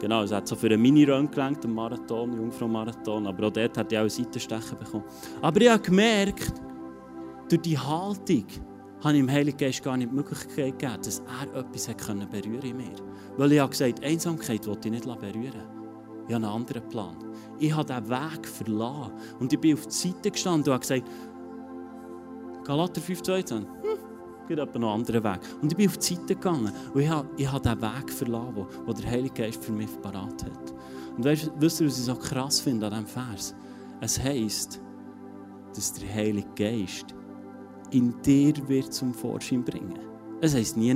Genau, 0.00 0.22
es 0.22 0.32
hat 0.32 0.46
so 0.46 0.54
für 0.54 0.68
einen 0.68 0.80
Mini-Run 0.80 1.30
gelangt, 1.30 1.64
einen 1.64 1.74
Marathon, 1.74 2.32
Jungfrau-Marathon, 2.32 3.26
aber 3.26 3.48
auch 3.48 3.52
dort 3.52 3.76
hat 3.76 3.92
er 3.92 4.00
auch 4.00 4.02
einen 4.02 4.10
Seitenstechen 4.10 4.78
bekommen. 4.78 5.04
Aber 5.42 5.60
ich 5.60 5.68
habe 5.68 5.82
gemerkt, 5.82 6.52
durch 7.48 7.62
die 7.62 7.76
Haltung 7.76 8.46
habe 9.02 9.14
ich 9.14 9.20
dem 9.20 9.30
Heiligen 9.30 9.58
Geist 9.58 9.82
gar 9.82 9.96
nicht 9.96 10.10
die 10.10 10.14
Möglichkeit 10.14 10.78
gegeben, 10.78 11.02
dass 11.02 11.20
er 11.20 11.60
etwas 11.60 11.86
berühren 11.86 12.28
konnte 12.30 12.66
in 12.68 12.76
mir. 12.76 12.96
Weil 13.36 13.52
ich 13.52 13.58
habe 13.58 13.70
gesagt, 13.70 14.04
Einsamkeit 14.04 14.66
wollte 14.66 14.88
ich 14.88 14.94
nicht 14.94 15.04
berühren. 15.04 15.78
Ich 16.28 16.34
habe 16.34 16.44
einen 16.44 16.44
anderen 16.44 16.88
Plan. 16.88 17.16
Ich 17.58 17.74
habe 17.74 17.86
diesen 17.86 18.08
Weg 18.10 18.46
verlassen. 18.46 19.12
Und 19.40 19.52
ich 19.52 19.58
bin 19.58 19.74
auf 19.74 19.86
die 19.86 19.94
Seite 19.94 20.30
gestanden 20.30 20.68
und 20.68 20.74
habe 20.74 20.80
gesagt, 20.80 21.08
Galater 22.64 23.00
5,22, 23.00 23.50
hm, 23.50 23.97
noch 24.56 24.74
einen 24.74 24.84
anderen 24.84 25.24
Weg. 25.24 25.40
Und 25.60 25.72
ich 25.72 25.76
bin 25.76 25.88
auf 25.88 25.98
die 25.98 26.14
Seite 26.14 26.34
gegangen 26.34 26.72
und 26.94 27.00
ich 27.00 27.08
habe, 27.08 27.28
ich 27.36 27.50
habe 27.50 27.68
den 27.68 27.80
Weg 27.82 28.10
verlassen, 28.10 28.66
den 28.86 28.94
der 28.94 29.10
Heilige 29.10 29.34
Geist 29.34 29.64
für 29.64 29.72
mich 29.72 29.88
parat 30.02 30.44
hat. 30.44 30.74
Und 31.16 31.24
weißt, 31.24 31.50
wisst 31.58 31.80
ihr, 31.80 31.86
was 31.86 31.98
ich 31.98 32.04
so 32.04 32.14
krass 32.14 32.60
finde 32.60 32.86
an 32.86 32.92
diesem 32.92 33.06
Vers? 33.06 33.54
Es 34.00 34.22
heisst, 34.22 34.80
dass 35.74 35.92
der 35.94 36.14
Heilige 36.14 36.48
Geist 36.56 37.14
in 37.90 38.14
dir 38.22 38.54
wird 38.68 38.92
zum 38.92 39.12
Vorschein 39.12 39.64
bringen. 39.64 39.98
Es 40.40 40.54
heisst 40.54 40.76
nie, 40.76 40.94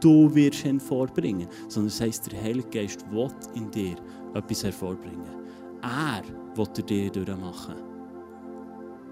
du 0.00 0.34
wirst 0.34 0.64
ihn 0.64 0.80
vorbringen, 0.80 1.48
sondern 1.68 1.88
es 1.88 2.00
heisst, 2.00 2.30
der 2.30 2.40
Heilige 2.40 2.68
Geist 2.68 3.04
will 3.10 3.30
in 3.54 3.70
dir 3.70 3.96
etwas 4.34 4.64
hervorbringen. 4.64 5.34
Er 5.82 6.22
will 6.54 6.84
dir 6.84 7.10
durchmachen. 7.10 7.76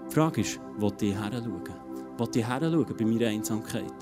Die 0.09 0.13
Frage 0.13 0.41
ist, 0.41 0.59
will 0.77 0.93
ich 1.01 1.13
her 1.13 1.31
schauen? 1.31 1.88
Will 2.19 2.29
ich 2.35 2.47
her 2.47 2.59
bei 2.59 3.05
meiner 3.05 3.27
Einsamkeit. 3.27 3.93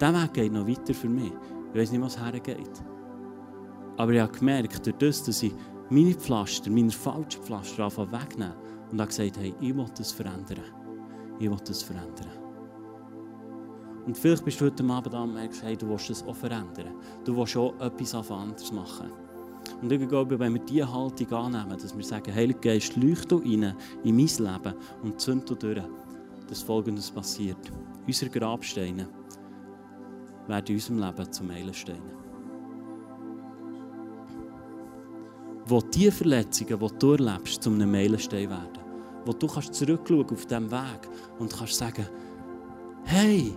Dieser 0.00 0.22
Weg 0.22 0.32
geht 0.34 0.52
noch 0.52 0.66
weiter 0.66 0.94
für 0.94 1.08
mich. 1.08 1.32
Ich 1.72 1.80
weiß 1.80 1.92
nicht, 1.92 2.00
was 2.00 2.18
hergeht. 2.18 2.82
Aber 3.96 4.12
ich 4.12 4.20
habe 4.20 4.32
gemerkt, 4.32 4.86
durch 4.86 4.96
das, 4.96 5.24
dass 5.24 5.42
ich 5.42 5.52
meine 5.90 6.14
Pflaster, 6.14 6.70
meine 6.70 6.90
falschen 6.90 7.42
Pflaster 7.42 7.84
einfach 7.84 8.10
wegnehme 8.10 8.54
und 8.90 9.00
habe 9.00 9.08
gesagt, 9.08 9.38
hey, 9.38 9.54
ich 9.60 9.76
will 9.76 9.86
das 9.96 10.12
verändern. 10.12 10.64
Ich 11.38 11.50
will 11.50 11.58
das 11.64 11.82
verändern. 11.82 12.30
Und 14.06 14.18
vielleicht 14.18 14.44
bist 14.44 14.60
du 14.60 14.66
heute 14.66 14.84
Abend 14.84 15.14
da 15.14 15.22
und 15.22 15.34
merkst, 15.34 15.62
hey, 15.62 15.76
du 15.76 15.88
willst 15.88 16.10
das 16.10 16.22
auch 16.24 16.36
verändern. 16.36 16.94
Du 17.24 17.36
willst 17.36 17.56
auch 17.56 17.74
etwas 17.80 18.14
anders 18.14 18.70
machen. 18.72 19.10
Und 19.80 19.90
ich 19.90 20.08
glaube, 20.08 20.38
wenn 20.38 20.54
wir 20.54 20.60
diese 20.60 20.92
Haltung 20.92 21.32
annehmen, 21.32 21.78
dass 21.78 21.96
wir 21.96 22.04
sagen, 22.04 22.34
Heiliger 22.34 22.60
Geist, 22.60 22.96
leuchte 22.96 23.36
rein 23.36 23.74
in 24.02 24.16
mein 24.16 24.26
Leben 24.26 24.74
und 25.02 25.20
zünd 25.20 25.50
durch, 25.62 25.82
dass 26.54 26.62
Folgendes 26.62 27.10
passiert. 27.10 27.72
Unsere 28.06 28.30
Grabsteine 28.30 29.08
werden 30.46 30.66
in 30.68 30.74
unserem 30.74 30.98
Leben 30.98 31.32
zu 31.32 31.42
Meilensteinen. 31.42 32.14
Wo 35.66 35.80
die 35.80 36.10
Verletzungen, 36.12 36.78
die 36.78 36.98
du 36.98 37.12
erlebst, 37.12 37.62
zu 37.62 37.70
einem 37.70 37.90
Meilenstein 37.90 38.50
werden. 38.50 38.78
Wo 39.24 39.32
du 39.32 39.48
kannst 39.48 39.74
zurückschauen 39.74 40.30
auf 40.30 40.46
diesem 40.46 40.70
Weg 40.70 41.08
und 41.40 41.52
kannst 41.52 41.74
sagen, 41.74 42.06
hey, 43.04 43.52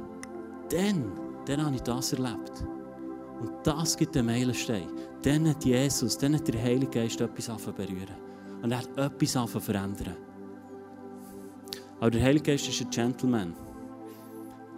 dann, 0.69 1.12
dann 1.45 1.65
habe 1.65 1.75
ich 1.75 1.81
das 1.81 2.13
erlebt. 2.13 2.65
Und 3.39 3.51
das 3.63 3.95
gibt 3.95 4.15
den 4.15 4.25
Meilenstein. 4.25 4.88
Dann 5.21 5.49
hat 5.49 5.63
Jesus, 5.63 6.17
dann 6.17 6.33
hat 6.33 6.47
der 6.47 6.63
Heilige 6.63 6.99
Geist 6.99 7.21
etwas 7.21 7.62
berühren. 7.73 8.15
Und 8.63 8.71
er 8.71 8.79
hat 8.79 8.97
etwas 8.97 9.51
verändern. 9.51 10.26
Aber 11.99 12.12
der 12.12 12.23
Heilige 12.23 12.51
Geist 12.51 12.67
ist 12.67 12.81
ein 12.81 12.89
Gentleman. 12.89 13.53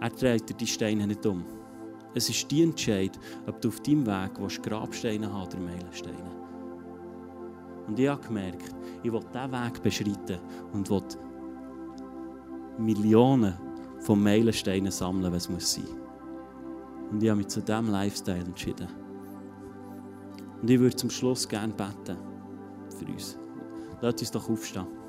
Er 0.00 0.10
dreht 0.10 0.58
die 0.58 0.66
Steine 0.66 1.06
nicht 1.06 1.24
um. 1.26 1.44
Es 2.14 2.28
ist 2.28 2.50
die 2.50 2.62
Entscheid, 2.62 3.18
ob 3.46 3.60
du 3.60 3.68
auf 3.68 3.80
deinem 3.80 4.06
Weg 4.06 4.32
willst, 4.38 4.62
Grabsteine 4.62 5.32
haben 5.32 5.46
oder 5.46 5.60
Meilensteine. 5.60 6.30
Und 7.86 7.98
ich 7.98 8.08
habe 8.08 8.26
gemerkt, 8.26 8.74
ich 9.02 9.12
will 9.12 9.20
diesen 9.20 9.52
Weg 9.52 9.82
beschreiten 9.82 10.40
und 10.72 10.88
will 10.88 11.02
Millionen 12.78 13.54
von 14.00 14.22
Meilensteinen 14.22 14.90
sammeln, 14.90 15.32
was 15.32 15.48
muss 15.48 15.74
sein. 15.74 15.84
Und 17.10 17.22
ich 17.22 17.28
habe 17.28 17.38
mich 17.38 17.48
zu 17.48 17.60
diesem 17.60 17.90
Lifestyle 17.90 18.44
entschieden. 18.44 18.88
Und 20.62 20.70
ich 20.70 20.78
würde 20.78 20.96
zum 20.96 21.10
Schluss 21.10 21.48
gerne 21.48 21.72
beten 21.72 22.16
für 22.96 23.06
uns. 23.06 23.38
Lass 24.00 24.20
uns 24.20 24.30
doch 24.30 24.48
aufstehen. 24.48 24.99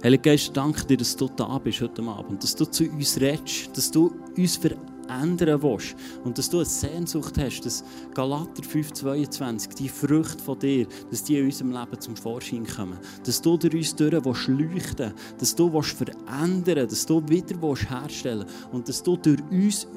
Heiliger 0.00 0.30
Geist, 0.30 0.56
danke 0.56 0.86
dir, 0.86 0.96
dass 0.96 1.16
du 1.16 1.28
da 1.28 1.58
bist 1.58 1.80
heute 1.80 2.02
Abend, 2.04 2.40
dass 2.44 2.54
du 2.54 2.64
zu 2.66 2.84
uns 2.84 3.20
redest, 3.20 3.76
dass 3.76 3.90
du 3.90 4.12
uns 4.36 4.56
verändern 4.56 5.60
willst 5.60 5.96
und 6.22 6.38
dass 6.38 6.48
du 6.48 6.58
eine 6.58 6.66
Sehnsucht 6.66 7.36
hast, 7.36 7.62
dass 7.62 7.82
Galater 8.14 8.62
5,22, 8.62 9.74
die 9.74 9.88
Früchte 9.88 10.40
von 10.40 10.56
dir, 10.56 10.86
dass 11.10 11.24
die 11.24 11.38
in 11.38 11.46
unserem 11.46 11.72
Leben 11.72 12.00
zum 12.00 12.14
Vorschein 12.14 12.64
kommen. 12.64 12.96
Dass 13.24 13.42
du 13.42 13.56
durch 13.56 13.74
uns 13.74 13.96
durch 13.96 14.24
willst 14.24 14.46
leuchten 14.46 15.12
dass 15.36 15.56
du 15.56 15.72
willst 15.72 15.96
verändern 15.96 16.88
dass 16.88 17.04
du 17.04 17.20
wieder 17.28 17.60
willst 17.60 17.90
herstellen 17.90 18.46
und 18.70 18.88
dass 18.88 19.02
du 19.02 19.16
durch 19.16 19.42
uns 19.50 19.88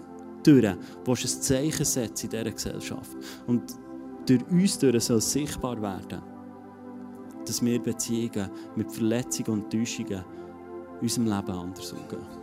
durch 0.41 0.75
willst 1.05 1.25
ein 1.25 1.41
Zeichen 1.43 1.85
setzen 1.85 2.25
in 2.25 2.31
dieser 2.31 2.51
Gesellschaft. 2.51 3.17
Und 3.45 3.61
durch 4.25 4.41
uns 4.49 4.79
durch 4.79 5.03
soll 5.03 5.21
sichtbar 5.21 5.79
werden 5.79 6.30
dass 7.45 7.63
wir 7.63 7.81
Beziehungen 7.81 8.49
mit 8.75 8.91
Verletzungen 8.91 9.61
und 9.61 9.71
Täuschungen 9.71 10.23
in 10.95 11.01
unserem 11.01 11.25
Leben 11.25 11.51
anders 11.51 11.93
umgehen. 11.93 12.40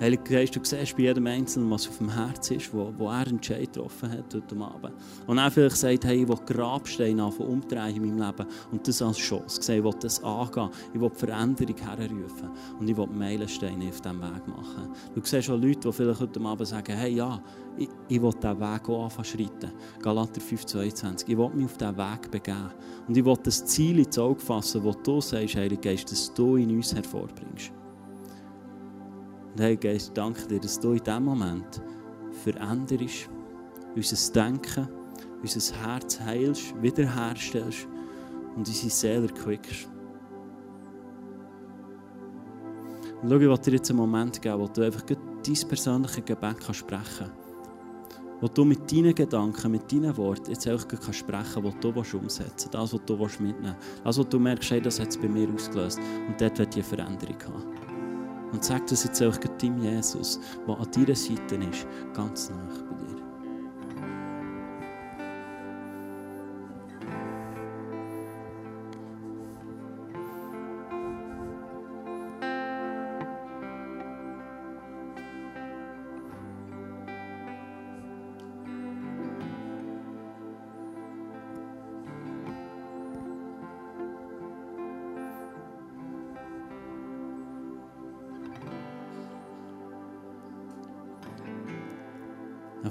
Heiliger 0.00 0.22
Geist, 0.22 0.54
du 0.54 0.60
siehst 0.62 0.96
bei 0.96 1.02
jedem 1.02 1.26
Einzelnen, 1.26 1.68
was 1.72 1.88
auf 1.88 1.98
dem 1.98 2.08
Herz 2.08 2.52
ist, 2.52 2.72
wo, 2.72 2.92
wo 2.96 3.08
er 3.08 3.26
Entscheid 3.26 3.72
getroffen 3.72 4.08
hat 4.08 4.32
heute 4.32 4.56
Abend. 4.56 4.94
Und 5.26 5.38
er 5.38 5.50
vielleicht 5.50 5.76
sagt, 5.76 6.04
hey, 6.04 6.22
ich 6.22 6.28
will 6.28 6.38
Grabsteine 6.46 7.24
anfangen 7.24 7.50
umdrehen 7.50 7.96
in 7.96 8.16
meinem 8.16 8.28
Leben 8.28 8.48
und 8.70 8.86
das 8.86 9.02
als 9.02 9.18
Chance 9.18 9.60
sehen. 9.60 9.78
Ich 9.78 9.84
will 9.84 9.98
das 10.00 10.22
angehen. 10.22 10.70
Ich 10.94 11.00
will 11.00 11.10
Veränderung 11.10 11.76
herrufen. 11.76 12.50
Und 12.78 12.88
ich 12.88 12.96
will 12.96 13.08
Meilensteine 13.08 13.88
auf 13.88 14.00
diesem 14.00 14.20
Weg 14.20 14.46
machen. 14.46 14.92
Du 15.16 15.20
siehst 15.24 15.50
auch 15.50 15.60
Leute, 15.60 15.80
die 15.80 15.92
vielleicht 15.92 16.20
heute 16.20 16.40
Abend 16.42 16.68
sagen, 16.68 16.96
hey, 16.96 17.14
ja, 17.14 17.42
ich, 17.76 17.88
ich 18.08 18.22
will 18.22 18.32
diesen 18.32 18.60
Weg 18.60 18.88
auch 18.88 19.04
anfangen 19.04 19.24
schreiten. 19.24 19.72
Galater 20.00 20.40
5,22. 20.40 21.24
Ich 21.26 21.36
will 21.36 21.50
mich 21.50 21.64
auf 21.64 21.76
diesen 21.76 21.98
Weg 21.98 22.30
begeben. 22.30 22.70
Und 23.08 23.16
ich 23.16 23.24
will 23.24 23.36
das 23.42 23.66
Ziel 23.66 23.98
ins 23.98 24.16
Auge 24.16 24.38
fassen, 24.38 24.84
das 24.84 24.96
du 25.02 25.20
sagst, 25.20 25.56
Geist, 25.82 26.12
dass 26.12 26.32
du 26.34 26.54
in 26.54 26.70
uns 26.70 26.94
hervorbringst. 26.94 27.72
Und 29.58 29.64
hey 29.64 29.76
Geist, 29.76 30.12
danke 30.14 30.46
dir, 30.46 30.60
dass 30.60 30.78
du 30.78 30.92
in 30.92 31.02
diesem 31.02 31.24
Moment 31.24 31.82
veränderst, 32.44 33.28
unser 33.96 34.32
Denken, 34.32 34.88
unser 35.42 35.76
Herz 35.84 36.20
heilst, 36.20 36.80
wiederherstellst 36.80 37.88
und 38.54 38.68
unsere 38.68 38.88
Seele 38.88 39.26
erquickst. 39.26 39.88
Und 43.20 43.30
schau, 43.30 43.34
ich 43.34 43.48
will 43.48 43.58
dir 43.58 43.72
jetzt 43.72 43.90
einen 43.90 43.98
Moment 43.98 44.40
geben, 44.40 44.60
wo 44.60 44.68
du 44.68 44.82
einfach 44.82 45.02
dein 45.02 45.68
persönliches 45.68 46.24
Gebet 46.24 46.60
kannst 46.60 46.76
sprechen 46.76 47.02
kannst. 47.18 48.40
Wo 48.40 48.46
du 48.46 48.64
mit 48.64 48.92
deinen 48.92 49.12
Gedanken, 49.12 49.72
mit 49.72 49.90
deinen 49.90 50.16
Worten 50.16 50.52
jetzt 50.52 50.68
einfach 50.68 50.86
kannst 50.86 51.16
sprechen 51.16 51.64
was 51.64 51.74
du 51.80 51.88
umsetzen 51.88 52.70
willst. 52.72 52.74
Das, 52.74 52.92
was 52.92 53.04
du 53.06 53.16
mitnehmen 53.16 53.56
willst. 53.64 54.06
Das, 54.06 54.18
was 54.18 54.28
du 54.28 54.38
merkst, 54.38 54.70
hey, 54.70 54.80
das 54.80 55.00
hat 55.00 55.08
es 55.08 55.16
bei 55.16 55.28
mir 55.28 55.52
ausgelöst. 55.52 55.98
Und 56.28 56.40
dort 56.40 56.56
wird 56.60 56.76
die 56.76 56.82
Veränderung 56.82 57.36
haben. 57.42 57.87
Und 58.52 58.64
sag 58.64 58.86
das 58.86 59.04
jetzt 59.04 59.22
auch 59.22 59.36
dem 59.62 59.78
Jesus, 59.78 60.40
der 60.66 60.78
an 60.78 60.90
deiner 60.90 61.14
Seite 61.14 61.56
ist, 61.56 61.86
ganz 62.14 62.50
nah 62.50 62.97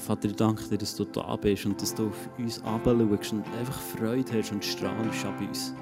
Vater, 0.07 0.29
ich 0.29 0.37
danke 0.37 0.63
dir, 0.63 0.77
dass 0.77 0.95
du 0.95 1.03
da 1.03 1.35
bist 1.35 1.65
und 1.65 1.81
dass 1.81 1.93
du 1.93 2.07
auf 2.07 2.29
uns 2.37 2.63
herabschaust 2.63 3.33
und 3.33 3.43
einfach 3.59 3.77
Freude 3.77 4.37
hast 4.37 4.53
und 4.53 4.63
strahlst 4.63 5.25
an 5.25 5.45
uns. 5.45 5.73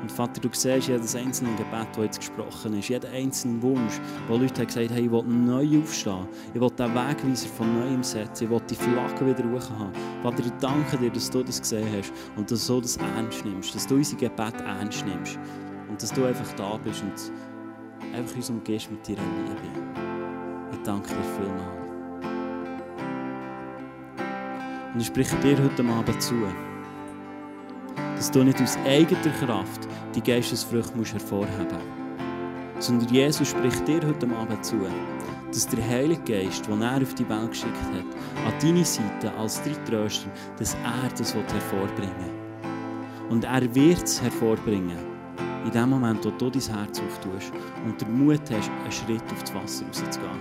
Und 0.00 0.12
Vater, 0.12 0.40
du 0.40 0.48
siehst 0.52 0.86
jedes 0.86 1.16
einzelne 1.16 1.50
Gebet, 1.56 1.88
das 1.96 2.04
jetzt 2.04 2.20
gesprochen 2.20 2.78
ist, 2.78 2.90
jeden 2.90 3.10
einzelnen 3.10 3.60
Wunsch, 3.60 4.00
wo 4.28 4.36
Leute 4.36 4.60
haben 4.60 4.66
gesagt 4.68 4.90
hey, 4.92 5.06
ich 5.06 5.10
will 5.10 5.24
neu 5.24 5.80
aufstehen, 5.80 6.28
ich 6.54 6.60
will 6.60 6.70
den 6.70 6.94
Wegweiser 6.94 7.48
von 7.48 7.74
Neuem 7.74 8.04
setzen, 8.04 8.44
ich 8.44 8.50
will 8.50 8.62
die 8.70 8.76
Flagge 8.76 9.26
wieder 9.26 9.42
hoch 9.50 9.70
haben. 9.80 9.92
Vater, 10.22 10.46
ich 10.46 10.52
danke 10.60 10.96
dir, 10.98 11.10
dass 11.10 11.28
du 11.28 11.42
das 11.42 11.60
gesehen 11.60 11.88
hast 11.98 12.12
und 12.36 12.48
dass 12.48 12.68
du 12.68 12.80
das 12.80 12.98
ernst 12.98 13.44
nimmst, 13.44 13.74
dass 13.74 13.84
du 13.84 13.96
unser 13.96 14.16
Gebet 14.16 14.60
ernst 14.60 15.04
nimmst 15.04 15.40
und 15.88 16.00
dass 16.00 16.12
du 16.12 16.24
einfach 16.24 16.52
da 16.52 16.76
bist 16.76 17.02
und 17.02 18.14
einfach 18.14 18.36
uns 18.36 18.48
umgehst 18.48 18.88
mit 18.92 19.08
deiner 19.08 19.22
Liebe. 19.22 20.70
Ich 20.70 20.78
danke 20.84 21.08
dir 21.08 21.24
vielmals. 21.36 21.89
Und 24.92 25.00
ich 25.00 25.06
spreche 25.06 25.36
dir 25.36 25.56
heute 25.62 25.84
Abend 25.84 26.20
zu, 26.20 26.34
dass 28.16 28.30
du 28.30 28.42
nicht 28.42 28.60
aus 28.60 28.76
eigener 28.84 29.32
Kraft 29.40 29.86
die 30.14 30.20
Geistesfrüchte 30.20 30.96
musst 30.96 31.12
hervorheben 31.12 31.68
musst, 32.74 32.86
sondern 32.86 33.08
Jesus 33.08 33.48
spricht 33.48 33.86
dir 33.86 34.00
heute 34.06 34.26
Abend 34.34 34.64
zu, 34.64 34.76
dass 35.46 35.68
der 35.68 35.86
Heilige 35.88 36.22
Geist, 36.22 36.66
den 36.66 36.82
er 36.82 37.00
auf 37.00 37.14
die 37.14 37.28
Welt 37.28 37.50
geschickt 37.50 37.76
hat, 37.92 38.46
an 38.46 38.52
deine 38.60 38.84
Seite 38.84 39.32
als 39.38 39.62
Tröster, 39.62 40.28
dass 40.58 40.74
er 40.74 41.08
das 41.16 41.34
hervorbringen 41.34 42.14
will. 42.16 43.30
Und 43.30 43.44
er 43.44 43.74
wird 43.74 44.02
es 44.02 44.20
hervorbringen, 44.20 44.98
in 45.64 45.70
dem 45.70 45.90
Moment, 45.90 46.24
wo 46.24 46.30
du 46.30 46.50
dein 46.50 46.62
Herz 46.62 47.00
auftust 47.00 47.52
und 47.84 48.00
den 48.00 48.24
Mut 48.24 48.40
hast, 48.50 48.70
einen 48.70 48.92
Schritt 48.92 49.22
auf 49.32 49.42
das 49.42 49.54
Wasser 49.54 49.86
rauszugehen, 49.86 50.40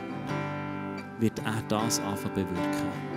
wird 1.20 1.40
er 1.46 1.62
das 1.68 2.00
anfangen 2.00 2.34
bewirken. 2.34 3.09